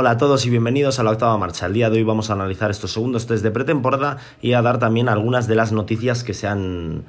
Hola 0.00 0.12
a 0.12 0.16
todos 0.16 0.46
y 0.46 0.50
bienvenidos 0.50 1.00
a 1.00 1.02
la 1.02 1.10
octava 1.10 1.36
marcha. 1.38 1.66
El 1.66 1.72
día 1.72 1.90
de 1.90 1.96
hoy 1.96 2.04
vamos 2.04 2.30
a 2.30 2.34
analizar 2.34 2.70
estos 2.70 2.92
segundos 2.92 3.26
test 3.26 3.42
de 3.42 3.50
pretemporada 3.50 4.18
y 4.40 4.52
a 4.52 4.62
dar 4.62 4.78
también 4.78 5.08
algunas 5.08 5.48
de 5.48 5.56
las 5.56 5.72
noticias 5.72 6.22
que 6.22 6.34
se 6.34 6.46
han 6.46 7.02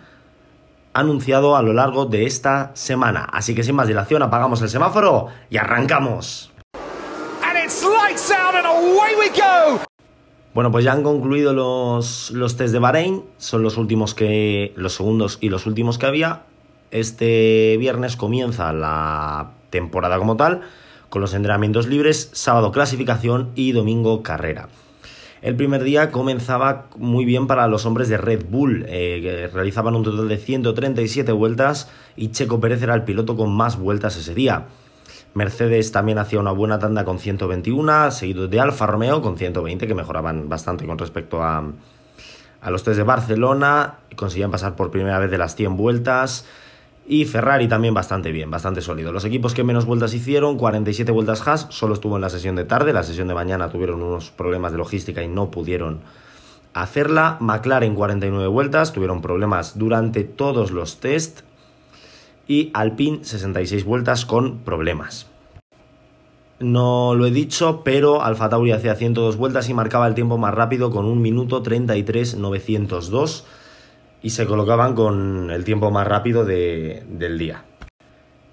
anunciado 0.94 1.56
a 1.56 1.62
lo 1.62 1.74
largo 1.74 2.08
de 2.08 2.26
esta 2.26 2.72
semana. 2.74 3.30
Así 3.32 3.54
que 3.54 3.64
sin 3.64 3.76
más 3.76 3.88
dilación, 3.88 4.24
apagamos 4.24 4.64
el 4.64 4.70
semáforo 4.70 5.28
y 5.52 5.58
arrancamos. 5.58 6.52
Bueno, 10.56 10.72
pues 10.72 10.84
ya 10.84 10.92
han 10.94 11.04
concluido 11.04 11.54
los, 11.54 12.32
los 12.32 12.58
test 12.58 12.74
de 12.74 12.80
Bahrein, 12.80 13.24
son 13.38 13.62
los 13.62 13.78
últimos 13.78 14.16
que. 14.16 14.74
los 14.76 14.96
segundos 14.96 15.38
y 15.42 15.50
los 15.50 15.68
últimos 15.68 16.00
que 16.00 16.08
había. 16.08 16.42
Este 16.90 17.78
viernes 17.78 18.16
comienza 18.16 18.74
la 18.74 19.52
temporada 19.70 20.18
como 20.18 20.38
tal, 20.38 20.64
con 21.10 21.22
los 21.22 21.34
entrenamientos 21.34 21.88
libres, 21.88 22.30
sábado 22.34 22.72
clasificación 22.72 23.52
y 23.56 23.72
domingo 23.72 24.24
carrera. 24.24 24.70
El 25.42 25.56
primer 25.56 25.84
día 25.84 26.12
comenzaba 26.12 26.88
muy 26.98 27.24
bien 27.24 27.48
para 27.48 27.68
los 27.68 27.86
hombres 27.86 28.10
de 28.10 28.18
Red 28.18 28.46
Bull, 28.50 28.86
eh, 28.90 29.20
que 29.22 29.48
realizaban 29.48 29.96
un 29.96 30.04
total 30.04 30.28
de 30.28 30.38
137 30.38 31.32
vueltas 31.32 31.90
y 32.18 32.32
Checo 32.32 32.60
Pérez 32.60 32.82
era 32.82 32.94
el 32.94 33.04
piloto 33.04 33.38
con 33.38 33.52
más 33.56 33.78
vueltas 33.78 34.18
ese 34.18 34.36
día. 34.36 34.66
Mercedes 35.34 35.92
también 35.92 36.18
hacía 36.18 36.40
una 36.40 36.52
buena 36.52 36.80
tanda 36.80 37.06
con 37.06 37.20
121, 37.20 38.12
seguido 38.12 38.48
de 38.48 38.60
Alfa 38.60 38.88
Romeo 38.88 39.22
con 39.22 39.38
120, 39.38 39.88
que 39.88 39.96
mejoraban 39.96 40.50
bastante 40.50 40.86
con 40.86 40.98
respecto 40.98 41.42
a, 41.42 41.72
a 42.62 42.72
los 42.72 42.84
test 42.84 42.98
de 42.98 43.04
Barcelona, 43.04 44.00
conseguían 44.16 44.52
pasar 44.52 44.76
por 44.76 44.92
primera 44.92 45.20
vez 45.20 45.32
de 45.32 45.38
las 45.38 45.56
100 45.56 45.78
vueltas. 45.78 46.46
Y 47.12 47.26
Ferrari 47.26 47.68
también 47.68 47.96
bastante 47.96 48.32
bien, 48.32 48.52
bastante 48.52 48.82
sólido. 48.82 49.12
Los 49.12 49.26
equipos 49.26 49.56
que 49.56 49.64
menos 49.64 49.88
vueltas 49.88 50.14
hicieron, 50.14 50.60
47 50.60 51.12
vueltas 51.12 51.46
Haas, 51.48 51.66
solo 51.72 51.96
estuvo 51.96 52.16
en 52.18 52.22
la 52.22 52.30
sesión 52.30 52.56
de 52.56 52.66
tarde, 52.66 52.94
la 52.94 53.02
sesión 53.02 53.28
de 53.28 53.34
mañana 53.34 53.72
tuvieron 53.72 54.04
unos 54.04 54.30
problemas 54.30 54.72
de 54.72 54.78
logística 54.78 55.24
y 55.24 55.28
no 55.28 55.50
pudieron 55.50 56.02
hacerla. 56.76 57.38
McLaren 57.40 57.96
49 57.96 58.46
vueltas, 58.50 58.94
tuvieron 58.94 59.24
problemas 59.24 59.80
durante 59.80 60.24
todos 60.24 60.70
los 60.70 61.00
test. 61.00 61.40
Y 62.48 62.70
Alpine 62.76 63.26
66 63.26 63.86
vueltas 63.86 64.28
con 64.28 64.60
problemas. 64.60 65.26
No 66.60 67.16
lo 67.16 67.26
he 67.26 67.32
dicho, 67.32 67.82
pero 67.84 68.22
Alfa 68.22 68.50
Tauri 68.50 68.72
hacía 68.72 68.94
102 68.94 69.36
vueltas 69.36 69.68
y 69.68 69.74
marcaba 69.74 70.06
el 70.06 70.14
tiempo 70.14 70.38
más 70.38 70.54
rápido 70.54 70.92
con 70.92 71.06
1 71.06 71.20
minuto 71.20 71.64
33 71.64 72.38
902 72.38 73.46
y 74.22 74.32
se 74.32 74.46
colocaban 74.46 74.96
con 74.96 75.52
el 75.52 75.64
tiempo 75.64 75.92
más 75.92 76.08
rápido 76.08 76.46
del 76.46 77.38
día. 77.38 77.64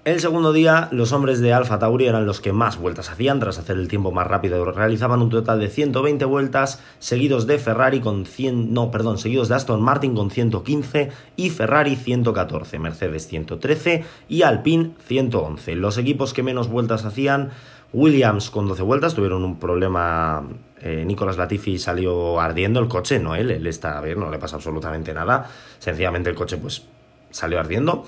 El 0.07 0.21
segundo 0.21 0.53
día, 0.53 0.87
los 0.93 1.11
hombres 1.11 1.41
de 1.41 1.51
Alfa 1.51 1.79
Tauri 1.79 2.05
eran 2.05 2.25
los 2.25 2.39
que 2.39 2.53
más 2.53 2.77
vueltas 2.77 3.09
hacían, 3.09 3.41
tras 3.41 3.57
hacer 3.57 3.75
el 3.75 3.89
tiempo 3.89 4.13
más 4.13 4.25
rápido. 4.25 4.63
Realizaban 4.63 5.21
un 5.21 5.29
total 5.29 5.59
de 5.59 5.67
120 5.67 6.23
vueltas, 6.23 6.81
seguidos 6.99 7.45
de 7.45 7.59
Ferrari 7.59 7.99
con 7.99 8.25
100, 8.25 8.73
no, 8.73 8.89
perdón, 8.89 9.17
seguidos 9.17 9.49
de 9.49 9.55
Aston 9.55 9.81
Martin 9.81 10.15
con 10.15 10.31
115 10.31 11.11
y 11.35 11.49
Ferrari 11.49 11.97
114, 11.97 12.79
Mercedes 12.79 13.27
113 13.27 14.05
y 14.29 14.43
Alpine 14.43 14.91
111. 15.05 15.75
Los 15.75 15.97
equipos 15.97 16.33
que 16.33 16.41
menos 16.41 16.69
vueltas 16.69 17.03
hacían, 17.03 17.49
Williams 17.93 18.49
con 18.49 18.67
12 18.67 18.83
vueltas, 18.83 19.13
tuvieron 19.13 19.43
un 19.43 19.59
problema 19.59 20.43
eh, 20.81 21.03
Nicolás 21.05 21.37
Latifi 21.37 21.79
salió 21.79 22.39
ardiendo 22.39 22.79
el 22.79 22.87
coche, 22.87 23.19
no 23.19 23.35
él, 23.35 23.49
él 23.51 23.65
está 23.67 23.99
bien, 24.01 24.19
no 24.19 24.29
le 24.29 24.37
pasa 24.37 24.57
absolutamente 24.57 25.13
nada. 25.13 25.49
Sencillamente 25.79 26.29
el 26.29 26.35
coche 26.35 26.57
pues 26.57 26.83
salió 27.31 27.59
ardiendo. 27.59 28.05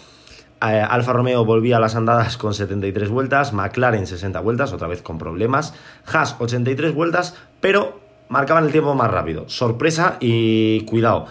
Eh, 0.61 0.85
Alfa 0.87 1.13
Romeo 1.13 1.45
volvía 1.45 1.77
a 1.77 1.79
las 1.79 1.95
andadas 1.95 2.37
con 2.37 2.53
73 2.53 3.09
vueltas, 3.09 3.53
McLaren 3.53 4.05
60 4.05 4.39
vueltas, 4.41 4.73
otra 4.73 4.87
vez 4.87 5.01
con 5.01 5.17
problemas, 5.17 5.73
Haas 6.05 6.35
83 6.39 6.93
vueltas, 6.93 7.35
pero 7.61 7.99
marcaban 8.27 8.65
el 8.65 8.71
tiempo 8.71 8.93
más 8.93 9.09
rápido. 9.09 9.47
Sorpresa 9.47 10.17
y 10.19 10.81
cuidado. 10.81 11.25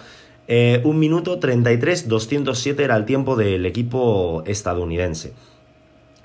Eh, 0.49 0.81
un 0.85 0.99
minuto 0.99 1.39
33, 1.39 2.09
207 2.09 2.83
era 2.83 2.97
el 2.97 3.05
tiempo 3.05 3.37
del 3.37 3.67
equipo 3.67 4.43
estadounidense. 4.47 5.35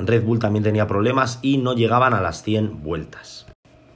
Red 0.08 0.24
Bull 0.24 0.40
también 0.40 0.64
tenía 0.64 0.88
problemas 0.88 1.40
y 1.42 1.58
no 1.58 1.74
llegaban 1.74 2.14
a 2.14 2.22
las 2.22 2.44
100 2.44 2.84
vueltas. 2.84 3.46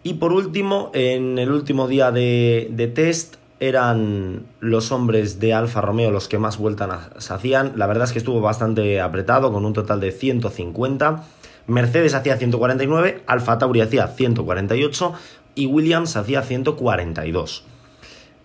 Y 0.03 0.15
por 0.15 0.31
último, 0.31 0.89
en 0.93 1.37
el 1.37 1.51
último 1.51 1.87
día 1.87 2.11
de, 2.11 2.91
test, 2.95 3.35
eran 3.59 4.45
los 4.59 4.91
hombres 4.91 5.39
de 5.39 5.53
Alfa 5.53 5.81
Romeo 5.81 6.11
los 6.11 6.27
que 6.27 6.37
más 6.37 6.57
vueltas 6.57 7.09
hacían. 7.29 7.73
La 7.75 7.87
verdad 7.87 8.05
es 8.05 8.13
que 8.13 8.19
estuvo 8.19 8.39
bastante 8.39 9.01
apretado, 9.01 9.51
con 9.51 9.65
un 9.65 9.73
total 9.73 9.99
de 9.99 10.11
150. 10.11 11.23
Mercedes 11.67 12.13
hacía 12.13 12.37
149, 12.37 13.23
Alfa 13.27 13.57
Tauri 13.57 13.81
hacía 13.81 14.07
148 14.07 15.13
y 15.55 15.65
Williams 15.65 16.15
hacía 16.15 16.41
142. 16.41 17.65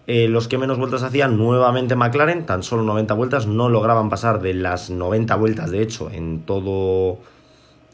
Eh, 0.09 0.27
los 0.27 0.49
que 0.49 0.59
menos 0.59 0.79
vueltas 0.79 1.05
hacían 1.05 1.39
nuevamente 1.39 1.95
McLaren, 1.95 2.45
tan 2.45 2.65
solo 2.65 2.83
90 2.83 3.15
vueltas, 3.15 3.47
no 3.47 3.69
lograban 3.69 4.11
pasar 4.11 4.43
de 4.43 4.55
las 4.55 4.91
90 4.91 5.37
vueltas, 5.37 5.71
de 5.71 5.81
hecho, 5.81 6.11
en 6.11 6.41
todo 6.41 7.19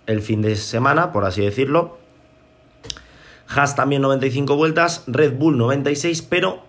el 0.09 0.23
fin 0.23 0.43
de 0.43 0.57
semana, 0.57 1.13
por 1.13 1.25
así 1.25 1.43
decirlo. 1.43 1.99
Haas 3.49 3.77
también 3.77 4.03
95 4.03 4.57
vueltas, 4.57 5.05
Red 5.07 5.39
Bull 5.39 5.57
96, 5.57 6.23
pero 6.23 6.65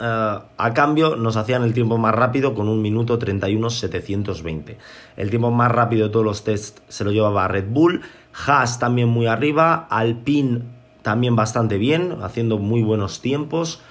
eh, 0.00 0.38
a 0.56 0.74
cambio 0.74 1.16
nos 1.16 1.36
hacían 1.36 1.62
el 1.64 1.74
tiempo 1.74 1.98
más 1.98 2.14
rápido 2.14 2.54
con 2.54 2.68
un 2.68 2.80
minuto 2.80 3.18
31 3.18 3.68
720. 3.68 4.78
El 5.16 5.30
tiempo 5.30 5.50
más 5.50 5.70
rápido 5.70 6.06
de 6.06 6.12
todos 6.12 6.24
los 6.24 6.44
tests 6.44 6.82
se 6.88 7.04
lo 7.04 7.12
llevaba 7.12 7.46
Red 7.48 7.66
Bull, 7.68 8.02
Haas 8.46 8.78
también 8.78 9.08
muy 9.08 9.26
arriba, 9.26 9.86
Alpine 9.90 10.62
también 11.02 11.36
bastante 11.36 11.78
bien, 11.78 12.18
haciendo 12.22 12.58
muy 12.58 12.82
buenos 12.82 13.20
tiempos. 13.20 13.82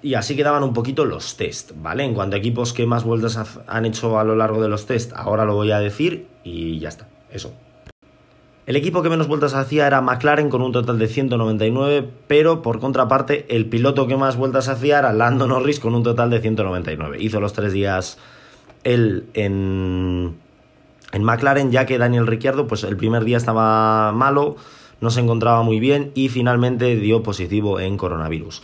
Y 0.00 0.14
así 0.14 0.34
quedaban 0.34 0.64
un 0.64 0.72
poquito 0.72 1.04
los 1.04 1.36
test, 1.36 1.72
¿vale? 1.76 2.04
En 2.04 2.14
cuanto 2.14 2.34
a 2.34 2.38
equipos 2.38 2.72
que 2.72 2.86
más 2.86 3.04
vueltas 3.04 3.38
han 3.68 3.84
hecho 3.84 4.18
a 4.18 4.24
lo 4.24 4.34
largo 4.34 4.60
de 4.60 4.68
los 4.68 4.86
test, 4.86 5.12
ahora 5.14 5.44
lo 5.44 5.54
voy 5.54 5.70
a 5.70 5.78
decir 5.78 6.26
y 6.42 6.80
ya 6.80 6.88
está. 6.88 7.06
Eso. 7.30 7.52
El 8.64 8.76
equipo 8.76 9.02
que 9.02 9.08
menos 9.08 9.26
vueltas 9.26 9.54
hacía 9.54 9.88
era 9.88 10.00
McLaren 10.00 10.48
con 10.48 10.62
un 10.62 10.70
total 10.70 10.96
de 10.98 11.08
199, 11.08 12.08
pero 12.28 12.62
por 12.62 12.78
contraparte 12.78 13.44
el 13.48 13.66
piloto 13.66 14.06
que 14.06 14.16
más 14.16 14.36
vueltas 14.36 14.68
hacía 14.68 15.00
era 15.00 15.12
Lando 15.12 15.48
Norris 15.48 15.80
con 15.80 15.96
un 15.96 16.04
total 16.04 16.30
de 16.30 16.40
199. 16.40 17.16
Hizo 17.20 17.40
los 17.40 17.52
tres 17.54 17.72
días 17.72 18.18
él 18.84 19.26
en, 19.34 20.36
en 21.10 21.24
McLaren, 21.24 21.72
ya 21.72 21.86
que 21.86 21.98
Daniel 21.98 22.28
Ricciardo, 22.28 22.68
pues 22.68 22.84
el 22.84 22.96
primer 22.96 23.24
día 23.24 23.36
estaba 23.36 24.12
malo, 24.12 24.56
no 25.00 25.10
se 25.10 25.20
encontraba 25.20 25.64
muy 25.64 25.80
bien 25.80 26.12
y 26.14 26.28
finalmente 26.28 26.94
dio 26.94 27.24
positivo 27.24 27.80
en 27.80 27.96
coronavirus. 27.96 28.62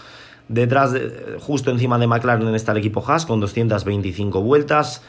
Detrás, 0.48 0.92
de, 0.92 1.36
justo 1.40 1.72
encima 1.72 1.98
de 1.98 2.06
McLaren 2.06 2.54
está 2.54 2.70
el 2.70 2.78
equipo 2.78 3.04
Haas 3.04 3.26
con 3.26 3.40
225 3.40 4.40
vueltas. 4.42 5.02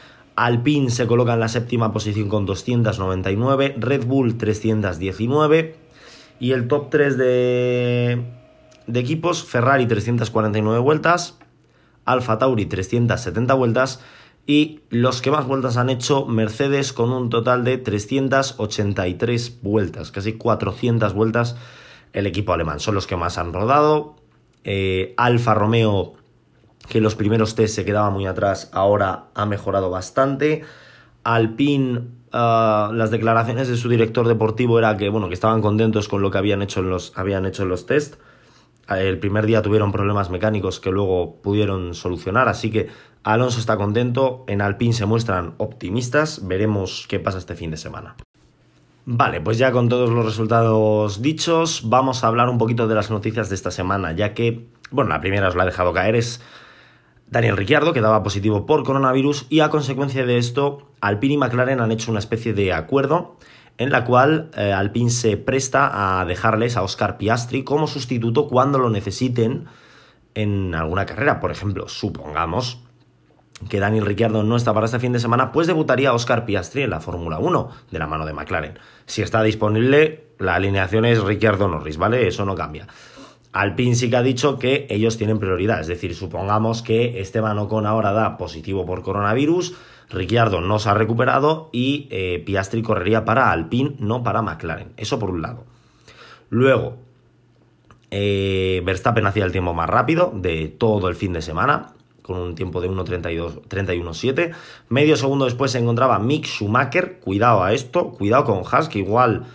Alpine 0.46 0.90
se 0.90 1.06
coloca 1.06 1.34
en 1.34 1.42
la 1.42 1.50
séptima 1.50 1.92
posición 1.92 2.30
con 2.30 2.46
299, 2.46 3.76
Red 3.78 4.06
Bull 4.06 4.38
319 4.38 5.76
y 6.40 6.52
el 6.52 6.68
top 6.68 6.90
3 6.90 7.18
de, 7.18 8.24
de 8.88 9.00
equipos, 9.00 9.44
Ferrari 9.44 9.86
349 9.86 10.80
vueltas, 10.80 11.38
Alfa 12.06 12.38
Tauri 12.38 12.66
370 12.66 13.54
vueltas 13.54 14.02
y 14.48 14.80
los 14.90 15.22
que 15.22 15.30
más 15.30 15.46
vueltas 15.46 15.78
han 15.78 15.90
hecho 15.90 16.26
Mercedes 16.26 16.94
con 16.94 17.12
un 17.12 17.30
total 17.30 17.64
de 17.64 17.78
383 17.78 19.62
vueltas, 19.62 20.12
casi 20.12 20.34
400 20.34 21.14
vueltas 21.14 21.58
el 22.14 22.26
equipo 22.28 22.54
alemán. 22.54 22.80
Son 22.80 22.96
los 22.96 23.08
que 23.08 23.16
más 23.16 23.38
han 23.38 23.54
rodado. 23.54 24.16
Eh, 24.64 25.14
Alfa 25.18 25.54
Romeo 25.54 26.16
que 26.88 27.02
los 27.02 27.16
primeros 27.16 27.56
test 27.56 27.76
se 27.76 27.86
quedaba 27.86 28.10
muy 28.10 28.26
atrás, 28.26 28.70
ahora 28.74 29.26
ha 29.36 29.46
mejorado 29.46 29.90
bastante. 29.90 30.64
Alpine, 31.24 32.02
ah, 32.32 32.92
las 32.94 33.12
declaraciones 33.12 33.68
de 33.68 33.78
su 33.78 33.90
director 33.90 34.28
deportivo 34.28 34.80
era 34.80 34.98
que, 34.98 35.10
bueno, 35.10 35.28
que 35.28 35.34
estaban 35.34 35.62
contentos 35.62 36.08
con 36.08 36.22
lo 36.22 36.32
que 36.32 36.38
habían 36.38 36.62
hecho 36.62 36.80
en 36.80 36.90
los, 36.90 37.14
habían 37.16 37.46
hecho 37.46 37.66
los 37.66 37.86
test. 37.86 38.16
El 38.88 39.20
primer 39.20 39.46
día 39.46 39.62
tuvieron 39.62 39.92
problemas 39.92 40.32
mecánicos 40.32 40.80
que 40.80 40.90
luego 40.90 41.36
pudieron 41.44 41.94
solucionar, 41.94 42.48
así 42.50 42.72
que 42.72 42.88
Alonso 43.24 43.60
está 43.60 43.78
contento, 43.78 44.46
en 44.48 44.62
Alpine 44.62 44.94
se 44.94 45.06
muestran 45.06 45.54
optimistas, 45.58 46.48
veremos 46.48 47.06
qué 47.08 47.20
pasa 47.20 47.38
este 47.38 47.56
fin 47.56 47.70
de 47.70 47.78
semana. 47.78 48.16
Vale, 49.06 49.42
pues 49.42 49.58
ya 49.58 49.72
con 49.72 49.90
todos 49.90 50.10
los 50.10 50.26
resultados 50.26 51.22
dichos, 51.22 51.84
vamos 51.86 52.24
a 52.24 52.28
hablar 52.28 52.50
un 52.50 52.58
poquito 52.58 52.88
de 52.88 52.96
las 52.96 53.10
noticias 53.10 53.50
de 53.50 53.56
esta 53.56 53.72
semana, 53.72 54.12
ya 54.14 54.34
que, 54.34 54.68
bueno, 54.92 55.10
la 55.10 55.20
primera 55.20 55.48
os 55.48 55.56
la 55.56 55.64
he 55.64 55.66
dejado 55.68 55.94
caer, 55.94 56.16
es 56.16 56.42
Daniel 57.32 57.58
Ricciardo, 57.58 57.94
que 57.94 58.02
daba 58.02 58.24
positivo 58.24 58.66
por 58.66 58.84
coronavirus, 58.84 59.46
y 59.50 59.60
a 59.60 59.70
consecuencia 59.70 60.26
de 60.26 60.38
esto, 60.38 60.90
Alpine 61.00 61.36
y 61.36 61.38
McLaren 61.38 61.80
han 61.80 61.92
hecho 61.92 62.10
una 62.10 62.20
especie 62.20 62.54
de 62.54 62.74
acuerdo 62.74 63.38
en 63.78 63.92
la 63.92 64.04
cual 64.04 64.50
eh, 64.58 64.74
Alpine 64.74 65.10
se 65.10 65.38
presta 65.38 66.20
a 66.20 66.26
dejarles 66.26 66.76
a 66.76 66.82
Oscar 66.82 67.18
Piastri 67.18 67.64
como 67.64 67.88
sustituto 67.88 68.48
cuando 68.48 68.78
lo 68.78 68.90
necesiten 68.90 69.68
en 70.34 70.76
alguna 70.76 71.06
carrera. 71.06 71.40
Por 71.40 71.52
ejemplo, 71.52 71.88
supongamos 71.88 72.82
que 73.70 73.80
Daniel 73.80 74.06
Ricciardo 74.06 74.44
no 74.44 74.58
está 74.58 74.74
para 74.74 74.88
este 74.88 75.00
fin 75.00 75.14
de 75.14 75.20
semana, 75.20 75.52
pues 75.52 75.68
debutaría 75.68 76.14
Oscar 76.14 76.46
Piastri 76.46 76.82
en 76.82 76.90
la 76.90 77.00
Fórmula 77.00 77.40
1 77.40 77.70
de 77.92 78.00
la 78.00 78.08
mano 78.08 78.26
de 78.26 78.34
McLaren. 78.34 78.80
Si 79.06 79.22
está 79.22 79.44
disponible, 79.44 80.26
la 80.40 80.56
alineación 80.56 81.06
es 81.06 81.22
Ricciardo 81.22 81.68
Norris, 81.68 81.98
¿vale? 81.98 82.28
Eso 82.28 82.44
no 82.44 82.56
cambia. 82.56 82.88
Alpine 83.52 83.96
sí 83.96 84.10
que 84.10 84.18
ha 84.18 84.24
dicho 84.24 84.60
que 84.60 84.86
ellos 84.90 85.18
tienen 85.18 85.40
prioridad, 85.40 85.82
es 85.82 85.88
decir, 85.88 86.14
supongamos 86.14 86.84
que 86.84 87.20
Esteban 87.20 87.58
Ocon 87.58 87.88
ahora 87.88 88.12
da 88.12 88.38
positivo 88.38 88.86
por 88.86 89.02
coronavirus, 89.02 89.76
Ricciardo 90.10 90.62
no 90.62 90.80
se 90.80 90.90
ha 90.90 90.96
recuperado 90.96 91.70
y 91.72 92.08
eh, 92.10 92.42
Piastri 92.46 92.82
correría 92.82 93.26
para 93.26 93.52
Alpine, 93.52 93.96
no 94.00 94.24
para 94.24 94.42
McLaren. 94.42 94.94
Eso 94.98 95.20
por 95.20 95.30
un 95.30 95.42
lado. 95.42 95.66
Luego, 96.50 96.98
eh, 98.10 98.82
Verstappen 98.86 99.28
hacía 99.28 99.46
el 99.46 99.52
tiempo 99.52 99.74
más 99.74 99.90
rápido 99.90 100.32
de 100.34 100.68
todo 100.68 101.10
el 101.10 101.16
fin 101.16 101.34
de 101.34 101.44
semana, 101.44 101.94
con 102.24 102.40
un 102.40 102.56
tiempo 102.56 102.82
de 102.82 102.90
1.31.7. 102.90 104.52
Medio 104.90 105.16
segundo 105.16 105.46
después 105.46 105.72
se 105.72 105.78
encontraba 105.78 106.18
Mick 106.18 106.46
Schumacher. 106.46 107.20
Cuidado 107.20 107.64
a 107.64 107.74
esto, 107.74 108.10
cuidado 108.12 108.46
con 108.46 108.64
Haas, 108.66 108.90
que 108.90 109.00
igual 109.00 109.46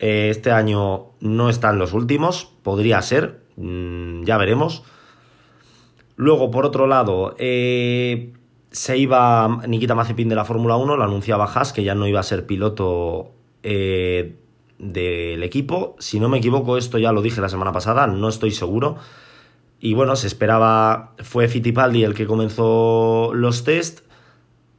este 0.00 0.50
año 0.50 1.10
no 1.20 1.50
están 1.50 1.78
los 1.78 1.92
últimos. 1.92 2.50
Podría 2.62 3.02
ser, 3.02 3.42
mm, 3.56 4.24
ya 4.24 4.38
veremos. 4.38 4.82
Luego, 6.16 6.50
por 6.50 6.64
otro 6.64 6.86
lado, 6.86 7.34
eh, 7.38 8.32
se 8.70 8.96
iba 8.96 9.60
Nikita 9.66 9.94
Mazepin 9.94 10.28
de 10.28 10.34
la 10.34 10.44
Fórmula 10.44 10.76
1, 10.76 10.96
lo 10.96 11.04
anunciaba 11.04 11.44
Haas, 11.44 11.72
que 11.72 11.84
ya 11.84 11.94
no 11.94 12.06
iba 12.06 12.20
a 12.20 12.24
ser 12.24 12.46
piloto 12.46 13.32
eh, 13.62 14.36
del 14.78 15.42
equipo. 15.42 15.96
Si 15.98 16.18
no 16.18 16.28
me 16.30 16.38
equivoco, 16.38 16.78
esto 16.78 16.98
ya 16.98 17.12
lo 17.12 17.20
dije 17.20 17.40
la 17.42 17.48
semana 17.50 17.72
pasada, 17.72 18.06
no 18.06 18.28
estoy 18.28 18.52
seguro. 18.52 18.96
Y 19.80 19.94
bueno, 19.94 20.16
se 20.16 20.26
esperaba, 20.26 21.12
fue 21.18 21.48
Fittipaldi 21.48 22.04
el 22.04 22.14
que 22.14 22.26
comenzó 22.26 23.32
los 23.34 23.64
test. 23.64 24.00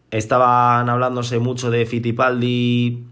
Estaban 0.09 0.89
hablándose 0.89 1.39
mucho 1.39 1.69
de 1.71 1.85
Fittipaldi 1.85 3.10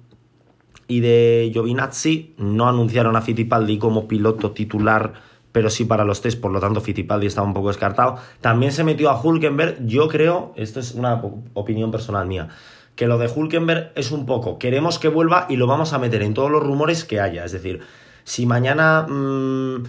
y 0.89 0.99
de 0.99 1.49
Giovinazzi. 1.53 2.33
No 2.37 2.67
anunciaron 2.67 3.15
a 3.15 3.21
Fittipaldi 3.21 3.77
como 3.77 4.09
piloto 4.09 4.51
titular, 4.51 5.13
pero 5.53 5.69
sí 5.69 5.85
para 5.85 6.03
los 6.03 6.21
test, 6.21 6.41
por 6.41 6.51
lo 6.51 6.59
tanto 6.59 6.81
Fittipaldi 6.81 7.27
estaba 7.27 7.47
un 7.47 7.53
poco 7.53 7.69
descartado. 7.69 8.17
También 8.41 8.73
se 8.73 8.83
metió 8.83 9.09
a 9.09 9.21
Hulkenberg. 9.21 9.85
Yo 9.85 10.09
creo, 10.09 10.51
esto 10.57 10.81
es 10.81 10.93
una 10.93 11.21
opinión 11.53 11.91
personal 11.91 12.27
mía, 12.27 12.49
que 12.95 13.07
lo 13.07 13.17
de 13.17 13.27
Hulkenberg 13.33 13.93
es 13.95 14.11
un 14.11 14.25
poco, 14.25 14.59
queremos 14.59 14.99
que 14.99 15.07
vuelva 15.07 15.45
y 15.47 15.55
lo 15.55 15.67
vamos 15.67 15.93
a 15.93 15.99
meter 15.99 16.23
en 16.23 16.33
todos 16.33 16.51
los 16.51 16.61
rumores 16.61 17.05
que 17.05 17.21
haya. 17.21 17.45
Es 17.45 17.53
decir, 17.53 17.79
si 18.25 18.45
mañana... 18.45 19.05
Mmm, 19.07 19.83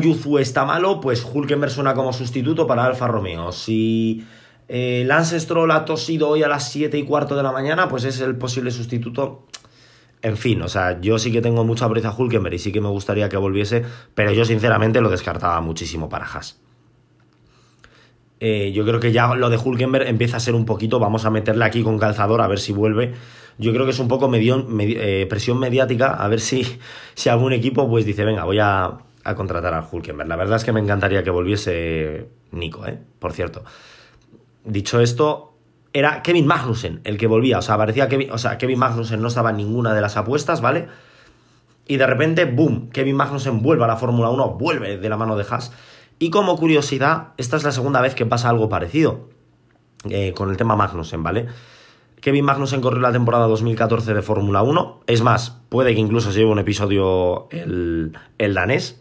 Yuzu 0.00 0.38
está 0.38 0.64
malo, 0.64 1.00
pues 1.00 1.24
Hulkenberg 1.24 1.70
suena 1.70 1.94
como 1.94 2.12
sustituto 2.12 2.66
para 2.66 2.84
Alfa 2.84 3.06
Romeo. 3.06 3.52
Si 3.52 4.26
eh, 4.68 5.04
Lance 5.06 5.36
ha 5.36 5.84
tosido 5.84 6.28
hoy 6.28 6.42
a 6.42 6.48
las 6.48 6.70
7 6.70 6.98
y 6.98 7.04
cuarto 7.04 7.36
de 7.36 7.42
la 7.42 7.52
mañana, 7.52 7.88
pues 7.88 8.04
es 8.04 8.20
el 8.20 8.36
posible 8.36 8.70
sustituto. 8.70 9.46
En 10.22 10.36
fin, 10.36 10.60
o 10.60 10.68
sea, 10.68 11.00
yo 11.00 11.18
sí 11.18 11.32
que 11.32 11.40
tengo 11.40 11.64
mucha 11.64 11.86
aprecio 11.86 12.10
a 12.10 12.14
Hulkenberg 12.14 12.54
y 12.54 12.58
sí 12.58 12.72
que 12.72 12.80
me 12.80 12.88
gustaría 12.88 13.28
que 13.28 13.38
volviese, 13.38 13.84
pero 14.14 14.32
yo 14.32 14.44
sinceramente 14.44 15.00
lo 15.00 15.08
descartaba 15.08 15.60
muchísimo 15.62 16.10
para 16.10 16.26
Haas. 16.26 16.60
Eh, 18.38 18.72
yo 18.72 18.84
creo 18.86 19.00
que 19.00 19.12
ya 19.12 19.34
lo 19.34 19.50
de 19.50 19.56
Hulkenberg 19.56 20.08
empieza 20.08 20.38
a 20.38 20.40
ser 20.40 20.54
un 20.54 20.64
poquito, 20.64 20.98
vamos 20.98 21.24
a 21.24 21.30
meterle 21.30 21.64
aquí 21.64 21.82
con 21.82 21.98
calzador 21.98 22.40
a 22.42 22.48
ver 22.48 22.58
si 22.58 22.72
vuelve. 22.72 23.14
Yo 23.58 23.72
creo 23.72 23.84
que 23.84 23.92
es 23.92 23.98
un 23.98 24.08
poco 24.08 24.30
eh, 24.34 25.26
presión 25.28 25.58
mediática, 25.58 26.14
a 26.14 26.28
ver 26.28 26.40
si, 26.40 26.64
si 27.14 27.28
algún 27.28 27.52
equipo 27.52 27.88
pues 27.88 28.04
dice, 28.04 28.24
venga, 28.24 28.44
voy 28.44 28.58
a, 28.58 28.98
a 29.24 29.34
contratar 29.34 29.72
al 29.72 29.84
Hulkenberg. 29.90 30.28
La 30.28 30.36
verdad 30.36 30.56
es 30.56 30.64
que 30.64 30.72
me 30.72 30.80
encantaría 30.80 31.22
que 31.22 31.30
volviese 31.30 32.28
Nico, 32.52 32.86
¿eh? 32.86 32.98
Por 33.18 33.32
cierto. 33.32 33.64
Dicho 34.64 35.00
esto, 35.00 35.49
era 35.92 36.22
Kevin 36.22 36.46
Magnussen 36.46 37.00
el 37.04 37.18
que 37.18 37.26
volvía. 37.26 37.58
O 37.58 37.62
sea, 37.62 37.76
parecía 37.76 38.08
Kevin, 38.08 38.30
o 38.30 38.38
sea, 38.38 38.58
Kevin 38.58 38.78
Magnussen 38.78 39.20
no 39.20 39.28
estaba 39.28 39.50
en 39.50 39.56
ninguna 39.56 39.94
de 39.94 40.00
las 40.00 40.16
apuestas, 40.16 40.60
¿vale? 40.60 40.88
Y 41.86 41.96
de 41.96 42.06
repente, 42.06 42.44
boom, 42.44 42.90
Kevin 42.90 43.16
Magnussen 43.16 43.62
vuelve 43.62 43.84
a 43.84 43.88
la 43.88 43.96
Fórmula 43.96 44.30
1, 44.30 44.50
vuelve 44.50 44.98
de 44.98 45.08
la 45.08 45.16
mano 45.16 45.36
de 45.36 45.44
Haas. 45.48 45.72
Y 46.18 46.30
como 46.30 46.56
curiosidad, 46.56 47.28
esta 47.36 47.56
es 47.56 47.64
la 47.64 47.72
segunda 47.72 48.00
vez 48.00 48.14
que 48.14 48.26
pasa 48.26 48.48
algo 48.48 48.68
parecido 48.68 49.28
eh, 50.08 50.32
con 50.36 50.50
el 50.50 50.56
tema 50.56 50.76
Magnussen, 50.76 51.22
¿vale? 51.22 51.46
Kevin 52.20 52.44
Magnussen 52.44 52.80
corrió 52.80 53.00
la 53.00 53.12
temporada 53.12 53.46
2014 53.46 54.14
de 54.14 54.22
Fórmula 54.22 54.62
1. 54.62 55.00
Es 55.06 55.22
más, 55.22 55.58
puede 55.68 55.94
que 55.94 56.00
incluso 56.00 56.30
se 56.30 56.38
lleve 56.38 56.50
un 56.50 56.58
episodio 56.58 57.48
el, 57.50 58.16
el 58.38 58.54
danés, 58.54 58.99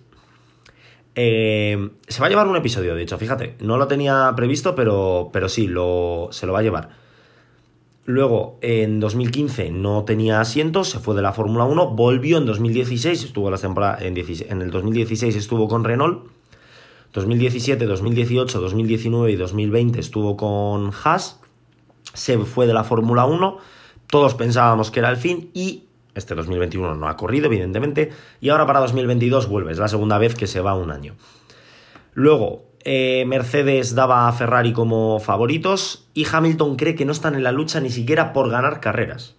eh, 1.15 1.89
se 2.07 2.21
va 2.21 2.27
a 2.27 2.29
llevar 2.29 2.47
un 2.47 2.55
episodio, 2.55 2.95
de 2.95 3.03
hecho, 3.03 3.17
fíjate. 3.17 3.55
No 3.59 3.77
lo 3.77 3.87
tenía 3.87 4.31
previsto, 4.35 4.75
pero, 4.75 5.29
pero 5.33 5.49
sí, 5.49 5.67
lo, 5.67 6.29
se 6.31 6.45
lo 6.45 6.53
va 6.53 6.59
a 6.59 6.63
llevar. 6.63 6.89
Luego, 8.05 8.57
en 8.61 8.99
2015 8.99 9.69
no 9.69 10.03
tenía 10.03 10.41
asientos, 10.41 10.89
se 10.89 10.97
fue 10.97 11.15
de 11.15 11.21
la 11.21 11.31
Fórmula 11.31 11.65
1, 11.65 11.91
volvió 11.91 12.39
en 12.39 12.45
2016, 12.47 13.23
estuvo 13.23 13.51
la 13.51 13.57
temporada 13.59 13.99
en, 14.01 14.17
en 14.17 14.61
el 14.63 14.71
2016 14.71 15.35
estuvo 15.35 15.67
con 15.67 15.83
Renault, 15.83 16.25
2017, 17.13 17.85
2018, 17.85 18.61
2019 18.61 19.31
y 19.31 19.35
2020 19.35 19.99
estuvo 19.99 20.37
con 20.37 20.91
Haas, 21.03 21.39
se 22.13 22.39
fue 22.39 22.65
de 22.65 22.73
la 22.73 22.83
Fórmula 22.83 23.25
1, 23.25 23.57
todos 24.07 24.33
pensábamos 24.33 24.89
que 24.89 25.01
era 25.01 25.11
el 25.11 25.17
fin 25.17 25.51
y 25.53 25.83
este 26.19 26.35
2021 26.35 26.95
no 26.95 27.09
ha 27.09 27.17
corrido, 27.17 27.47
evidentemente. 27.47 28.11
Y 28.39 28.49
ahora 28.49 28.65
para 28.65 28.79
2022 28.79 29.47
vuelve. 29.47 29.71
Es 29.71 29.79
la 29.79 29.87
segunda 29.87 30.17
vez 30.17 30.35
que 30.35 30.47
se 30.47 30.61
va 30.61 30.75
un 30.75 30.91
año. 30.91 31.15
Luego, 32.13 32.65
eh, 32.83 33.25
Mercedes 33.27 33.95
daba 33.95 34.27
a 34.27 34.31
Ferrari 34.31 34.73
como 34.73 35.19
favoritos 35.19 36.07
y 36.13 36.25
Hamilton 36.31 36.75
cree 36.75 36.95
que 36.95 37.05
no 37.05 37.11
están 37.11 37.35
en 37.35 37.43
la 37.43 37.51
lucha 37.51 37.79
ni 37.79 37.89
siquiera 37.89 38.33
por 38.33 38.49
ganar 38.49 38.79
carreras. 38.79 39.35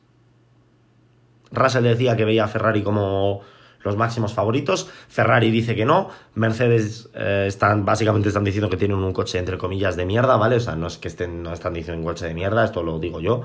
Russell 1.52 1.84
decía 1.84 2.16
que 2.16 2.24
veía 2.24 2.44
a 2.44 2.48
Ferrari 2.48 2.82
como 2.82 3.40
los 3.82 3.96
máximos 3.96 4.34
favoritos. 4.34 4.90
Ferrari 5.08 5.50
dice 5.50 5.74
que 5.74 5.84
no. 5.84 6.10
Mercedes 6.34 7.08
eh, 7.14 7.46
están, 7.48 7.84
básicamente 7.84 8.28
están 8.28 8.44
diciendo 8.44 8.68
que 8.68 8.76
tienen 8.76 8.98
un 8.98 9.12
coche 9.12 9.38
entre 9.38 9.58
comillas 9.58 9.96
de 9.96 10.04
mierda, 10.04 10.36
¿vale? 10.36 10.56
O 10.56 10.60
sea, 10.60 10.76
no 10.76 10.86
es 10.86 10.98
que 10.98 11.08
estén, 11.08 11.42
no 11.42 11.52
están 11.52 11.74
diciendo 11.74 11.98
un 12.00 12.06
coche 12.06 12.26
de 12.26 12.34
mierda, 12.34 12.64
esto 12.64 12.82
lo 12.82 12.98
digo 12.98 13.20
yo 13.20 13.42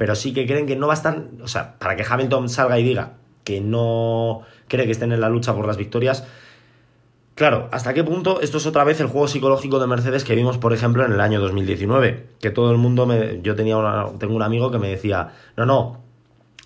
pero 0.00 0.14
sí 0.14 0.32
que 0.32 0.46
creen 0.46 0.66
que 0.66 0.76
no 0.76 0.86
va 0.86 0.94
a 0.94 0.96
estar, 0.96 1.24
o 1.42 1.46
sea, 1.46 1.78
para 1.78 1.94
que 1.94 2.06
Hamilton 2.08 2.48
salga 2.48 2.78
y 2.78 2.82
diga 2.82 3.18
que 3.44 3.60
no 3.60 4.40
cree 4.66 4.86
que 4.86 4.92
estén 4.92 5.12
en 5.12 5.20
la 5.20 5.28
lucha 5.28 5.54
por 5.54 5.66
las 5.66 5.76
victorias. 5.76 6.26
Claro, 7.34 7.68
¿hasta 7.70 7.92
qué 7.92 8.02
punto 8.02 8.40
esto 8.40 8.56
es 8.56 8.64
otra 8.64 8.82
vez 8.84 8.98
el 9.00 9.08
juego 9.08 9.28
psicológico 9.28 9.78
de 9.78 9.86
Mercedes 9.86 10.24
que 10.24 10.34
vimos, 10.34 10.56
por 10.56 10.72
ejemplo, 10.72 11.04
en 11.04 11.12
el 11.12 11.20
año 11.20 11.38
2019? 11.38 12.28
Que 12.40 12.50
todo 12.50 12.70
el 12.70 12.78
mundo, 12.78 13.04
me, 13.04 13.42
yo 13.42 13.54
tenía 13.54 13.76
tengo 14.18 14.34
un 14.34 14.42
amigo 14.42 14.70
que 14.70 14.78
me 14.78 14.88
decía, 14.88 15.32
no, 15.58 15.66
no, 15.66 16.00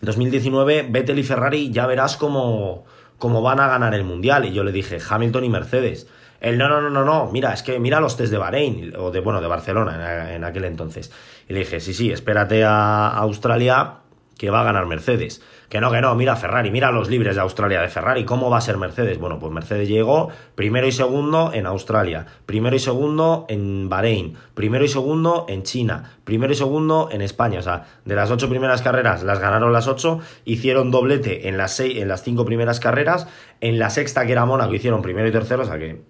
2019 0.02 0.86
Vettel 0.90 1.18
y 1.18 1.24
Ferrari 1.24 1.72
ya 1.72 1.88
verás 1.88 2.16
cómo, 2.16 2.84
cómo 3.18 3.42
van 3.42 3.58
a 3.58 3.66
ganar 3.66 3.96
el 3.96 4.04
Mundial. 4.04 4.44
Y 4.44 4.52
yo 4.52 4.62
le 4.62 4.70
dije, 4.70 4.98
Hamilton 5.10 5.42
y 5.42 5.48
Mercedes. 5.48 6.06
El 6.44 6.58
no, 6.58 6.68
no, 6.68 6.82
no, 6.82 6.90
no, 6.90 7.04
no, 7.06 7.30
mira, 7.32 7.54
es 7.54 7.62
que 7.62 7.78
mira 7.78 8.00
los 8.00 8.18
test 8.18 8.30
de 8.30 8.36
Bahrein, 8.36 8.92
o 8.98 9.10
de, 9.10 9.20
bueno, 9.20 9.40
de 9.40 9.46
Barcelona 9.46 10.34
en, 10.34 10.44
aquel 10.44 10.66
entonces. 10.66 11.10
Y 11.48 11.52
le 11.52 11.60
dije, 11.60 11.80
sí, 11.80 11.94
sí, 11.94 12.10
espérate 12.10 12.64
a 12.64 13.08
Australia 13.08 13.98
que 14.38 14.50
va 14.50 14.60
a 14.60 14.64
ganar 14.64 14.86
Mercedes. 14.86 15.42
Que 15.68 15.80
no, 15.80 15.90
que 15.90 16.00
no, 16.00 16.14
mira 16.14 16.36
Ferrari, 16.36 16.70
mira 16.70 16.90
los 16.92 17.08
libres 17.08 17.34
de 17.34 17.40
Australia 17.40 17.80
de 17.80 17.88
Ferrari, 17.88 18.24
¿cómo 18.24 18.50
va 18.50 18.58
a 18.58 18.60
ser 18.60 18.76
Mercedes? 18.76 19.18
Bueno, 19.18 19.38
pues 19.38 19.52
Mercedes 19.52 19.88
llegó 19.88 20.28
primero 20.54 20.86
y 20.86 20.92
segundo 20.92 21.50
en 21.52 21.66
Australia, 21.66 22.26
primero 22.46 22.76
y 22.76 22.78
segundo 22.78 23.46
en 23.48 23.88
Bahrein, 23.88 24.36
primero 24.54 24.84
y 24.84 24.88
segundo 24.88 25.46
en 25.48 25.62
China, 25.62 26.18
primero 26.24 26.52
y 26.52 26.56
segundo 26.56 27.08
en 27.10 27.22
España. 27.22 27.58
O 27.58 27.62
sea, 27.62 27.86
de 28.04 28.14
las 28.14 28.30
ocho 28.30 28.48
primeras 28.48 28.82
carreras 28.82 29.22
las 29.24 29.40
ganaron 29.40 29.72
las 29.72 29.88
ocho, 29.88 30.20
hicieron 30.44 30.90
doblete 30.90 31.48
en 31.48 31.56
las, 31.56 31.74
seis, 31.74 31.96
en 31.96 32.08
las 32.08 32.22
cinco 32.22 32.44
primeras 32.44 32.78
carreras, 32.78 33.26
en 33.60 33.78
la 33.78 33.90
sexta 33.90 34.26
que 34.26 34.32
era 34.32 34.44
Mónaco 34.44 34.74
hicieron 34.74 35.02
primero 35.02 35.26
y 35.26 35.32
tercero, 35.32 35.62
o 35.62 35.66
sea 35.66 35.78
que 35.78 36.02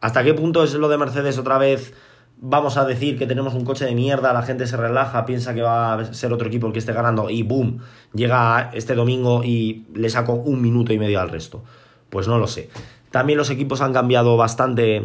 ¿Hasta 0.00 0.22
qué 0.22 0.34
punto 0.34 0.62
es 0.62 0.74
lo 0.74 0.88
de 0.88 0.98
Mercedes 0.98 1.38
otra 1.38 1.58
vez? 1.58 1.92
Vamos 2.40 2.76
a 2.76 2.84
decir 2.84 3.18
que 3.18 3.26
tenemos 3.26 3.54
un 3.54 3.64
coche 3.64 3.84
de 3.84 3.96
mierda, 3.96 4.32
la 4.32 4.42
gente 4.42 4.66
se 4.68 4.76
relaja, 4.76 5.26
piensa 5.26 5.54
que 5.54 5.62
va 5.62 5.94
a 5.94 6.14
ser 6.14 6.32
otro 6.32 6.46
equipo 6.46 6.68
el 6.68 6.72
que 6.72 6.78
esté 6.78 6.92
ganando 6.92 7.30
y 7.30 7.42
boom, 7.42 7.80
llega 8.14 8.70
este 8.74 8.94
domingo 8.94 9.42
y 9.42 9.86
le 9.92 10.08
saco 10.08 10.34
un 10.34 10.62
minuto 10.62 10.92
y 10.92 11.00
medio 11.00 11.20
al 11.20 11.30
resto. 11.30 11.64
Pues 12.10 12.28
no 12.28 12.38
lo 12.38 12.46
sé. 12.46 12.70
También 13.10 13.38
los 13.38 13.50
equipos 13.50 13.80
han 13.80 13.92
cambiado 13.92 14.36
bastante 14.36 15.02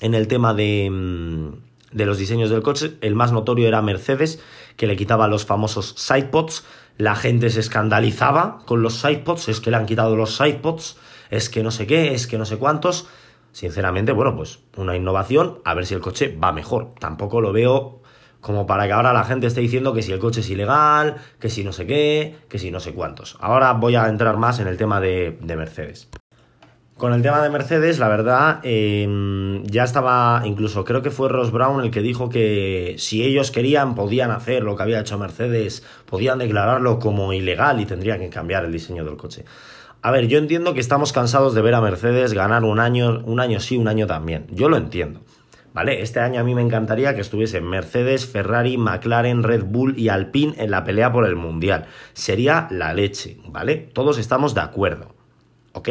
en 0.00 0.14
el 0.14 0.28
tema 0.28 0.54
de, 0.54 0.88
mm, 0.88 1.48
de 1.96 2.06
los 2.06 2.16
diseños 2.16 2.48
del 2.48 2.62
coche. 2.62 2.92
El 3.00 3.16
más 3.16 3.32
notorio 3.32 3.66
era 3.66 3.82
Mercedes, 3.82 4.40
que 4.76 4.86
le 4.86 4.96
quitaba 4.96 5.26
los 5.26 5.46
famosos 5.46 5.94
sidepods. 5.96 6.64
La 6.96 7.16
gente 7.16 7.50
se 7.50 7.58
escandalizaba 7.58 8.60
con 8.66 8.82
los 8.82 9.00
sidepods, 9.00 9.48
es 9.48 9.60
que 9.60 9.72
le 9.72 9.78
han 9.78 9.86
quitado 9.86 10.14
los 10.14 10.36
sidepods, 10.36 10.96
es 11.28 11.50
que 11.50 11.64
no 11.64 11.72
sé 11.72 11.88
qué, 11.88 12.14
es 12.14 12.28
que 12.28 12.38
no 12.38 12.44
sé 12.44 12.56
cuántos 12.56 13.08
sinceramente, 13.56 14.12
bueno, 14.12 14.36
pues 14.36 14.58
una 14.76 14.96
innovación, 14.96 15.60
a 15.64 15.72
ver 15.72 15.86
si 15.86 15.94
el 15.94 16.02
coche 16.02 16.36
va 16.36 16.52
mejor. 16.52 16.92
Tampoco 17.00 17.40
lo 17.40 17.54
veo 17.54 18.02
como 18.42 18.66
para 18.66 18.86
que 18.86 18.92
ahora 18.92 19.14
la 19.14 19.24
gente 19.24 19.46
esté 19.46 19.62
diciendo 19.62 19.94
que 19.94 20.02
si 20.02 20.12
el 20.12 20.18
coche 20.18 20.40
es 20.40 20.50
ilegal, 20.50 21.16
que 21.40 21.48
si 21.48 21.64
no 21.64 21.72
sé 21.72 21.86
qué, 21.86 22.36
que 22.50 22.58
si 22.58 22.70
no 22.70 22.80
sé 22.80 22.92
cuántos. 22.92 23.38
Ahora 23.40 23.72
voy 23.72 23.96
a 23.96 24.08
entrar 24.08 24.36
más 24.36 24.60
en 24.60 24.68
el 24.68 24.76
tema 24.76 25.00
de, 25.00 25.38
Mercedes. 25.40 26.10
Con 26.98 27.14
el 27.14 27.22
tema 27.22 27.40
de 27.40 27.48
Mercedes, 27.48 27.98
la 27.98 28.08
verdad, 28.08 28.60
em, 28.62 29.64
ya 29.64 29.84
estaba, 29.84 30.42
incluso 30.44 30.84
creo 30.84 31.00
que 31.00 31.10
fue 31.10 31.30
Ross 31.30 31.50
Brown 31.50 31.82
el 31.82 31.90
que 31.90 32.02
dijo 32.02 32.28
que 32.28 32.96
si 32.98 33.22
ellos 33.22 33.50
querían 33.50 33.94
podían 33.94 34.32
hacer 34.32 34.64
lo 34.64 34.76
que 34.76 34.82
había 34.82 35.00
hecho 35.00 35.16
Mercedes, 35.16 35.82
podían 36.04 36.38
declararlo 36.38 36.98
como 36.98 37.32
ilegal 37.32 37.80
y 37.80 37.86
tendrían 37.86 38.20
que 38.20 38.28
cambiar 38.28 38.66
el 38.66 38.72
diseño 38.72 39.02
del 39.02 39.16
coche. 39.16 39.46
A 40.06 40.12
ver, 40.12 40.28
yo 40.28 40.38
entiendo 40.38 40.72
que 40.72 40.78
estamos 40.78 41.12
cansados 41.12 41.52
de 41.52 41.62
ver 41.62 41.74
a 41.74 41.80
Mercedes 41.80 42.32
ganar 42.32 42.62
un 42.62 42.78
año, 42.78 43.24
un 43.24 43.40
año 43.40 43.58
sí, 43.58 43.76
un 43.76 43.88
año 43.88 44.06
también. 44.06 44.46
Yo 44.52 44.68
lo 44.68 44.76
entiendo. 44.76 45.18
¿Vale? 45.74 46.00
Este 46.00 46.20
año 46.20 46.40
a 46.40 46.44
mí 46.44 46.54
me 46.54 46.62
encantaría 46.62 47.16
que 47.16 47.22
estuviesen 47.22 47.64
Mercedes, 47.64 48.24
Ferrari, 48.24 48.78
McLaren, 48.78 49.42
Red 49.42 49.64
Bull 49.64 49.98
y 49.98 50.08
Alpine 50.08 50.54
en 50.58 50.70
la 50.70 50.84
pelea 50.84 51.10
por 51.10 51.26
el 51.26 51.34
Mundial. 51.34 51.86
Sería 52.12 52.68
la 52.70 52.94
leche, 52.94 53.38
¿vale? 53.48 53.90
Todos 53.92 54.18
estamos 54.18 54.54
de 54.54 54.60
acuerdo. 54.60 55.12
¿Ok? 55.72 55.88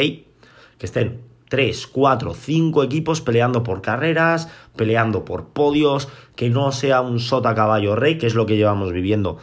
que 0.77 0.85
estén 0.85 1.19
3, 1.49 1.85
4, 1.87 2.33
5 2.33 2.83
equipos 2.85 3.19
peleando 3.19 3.63
por 3.63 3.81
carreras, 3.81 4.47
peleando 4.77 5.25
por 5.25 5.49
podios, 5.49 6.07
que 6.37 6.49
no 6.49 6.71
sea 6.71 7.01
un 7.01 7.19
sota 7.19 7.53
caballo 7.53 7.97
rey, 7.97 8.17
que 8.17 8.27
es 8.27 8.33
lo 8.33 8.45
que 8.45 8.55
llevamos 8.55 8.93
viviendo 8.93 9.39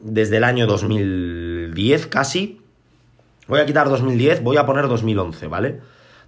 desde 0.00 0.38
el 0.38 0.44
año 0.44 0.66
2010 0.66 2.06
casi. 2.06 2.62
Voy 3.48 3.60
a 3.60 3.66
quitar 3.66 3.88
2010, 3.88 4.42
voy 4.42 4.56
a 4.56 4.66
poner 4.66 4.88
2011, 4.88 5.46
¿vale? 5.46 5.80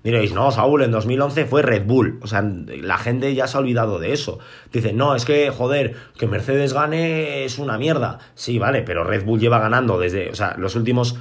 Diréis, 0.05 0.33
no, 0.33 0.53
Saúl, 0.53 0.83
en 0.83 0.93
2011 0.93 1.45
fue 1.47 1.63
Red 1.63 1.85
Bull. 1.85 2.21
O 2.23 2.27
sea, 2.29 2.43
la 2.43 2.99
gente 2.99 3.35
ya 3.35 3.49
se 3.49 3.57
ha 3.57 3.61
olvidado 3.61 3.99
de 3.99 4.13
eso. 4.13 4.39
Dicen, 4.73 4.97
no, 4.97 5.17
es 5.17 5.25
que, 5.25 5.51
joder, 5.51 5.97
que 6.17 6.29
Mercedes 6.29 6.73
gane 6.73 7.45
es 7.45 7.59
una 7.59 7.79
mierda. 7.79 8.21
Sí, 8.35 8.59
vale, 8.59 8.83
pero 8.83 9.03
Red 9.03 9.25
Bull 9.25 9.41
lleva 9.41 9.59
ganando 9.59 9.99
desde, 9.99 10.31
o 10.31 10.35
sea, 10.37 10.55
los 10.57 10.77
últimos, 10.77 11.19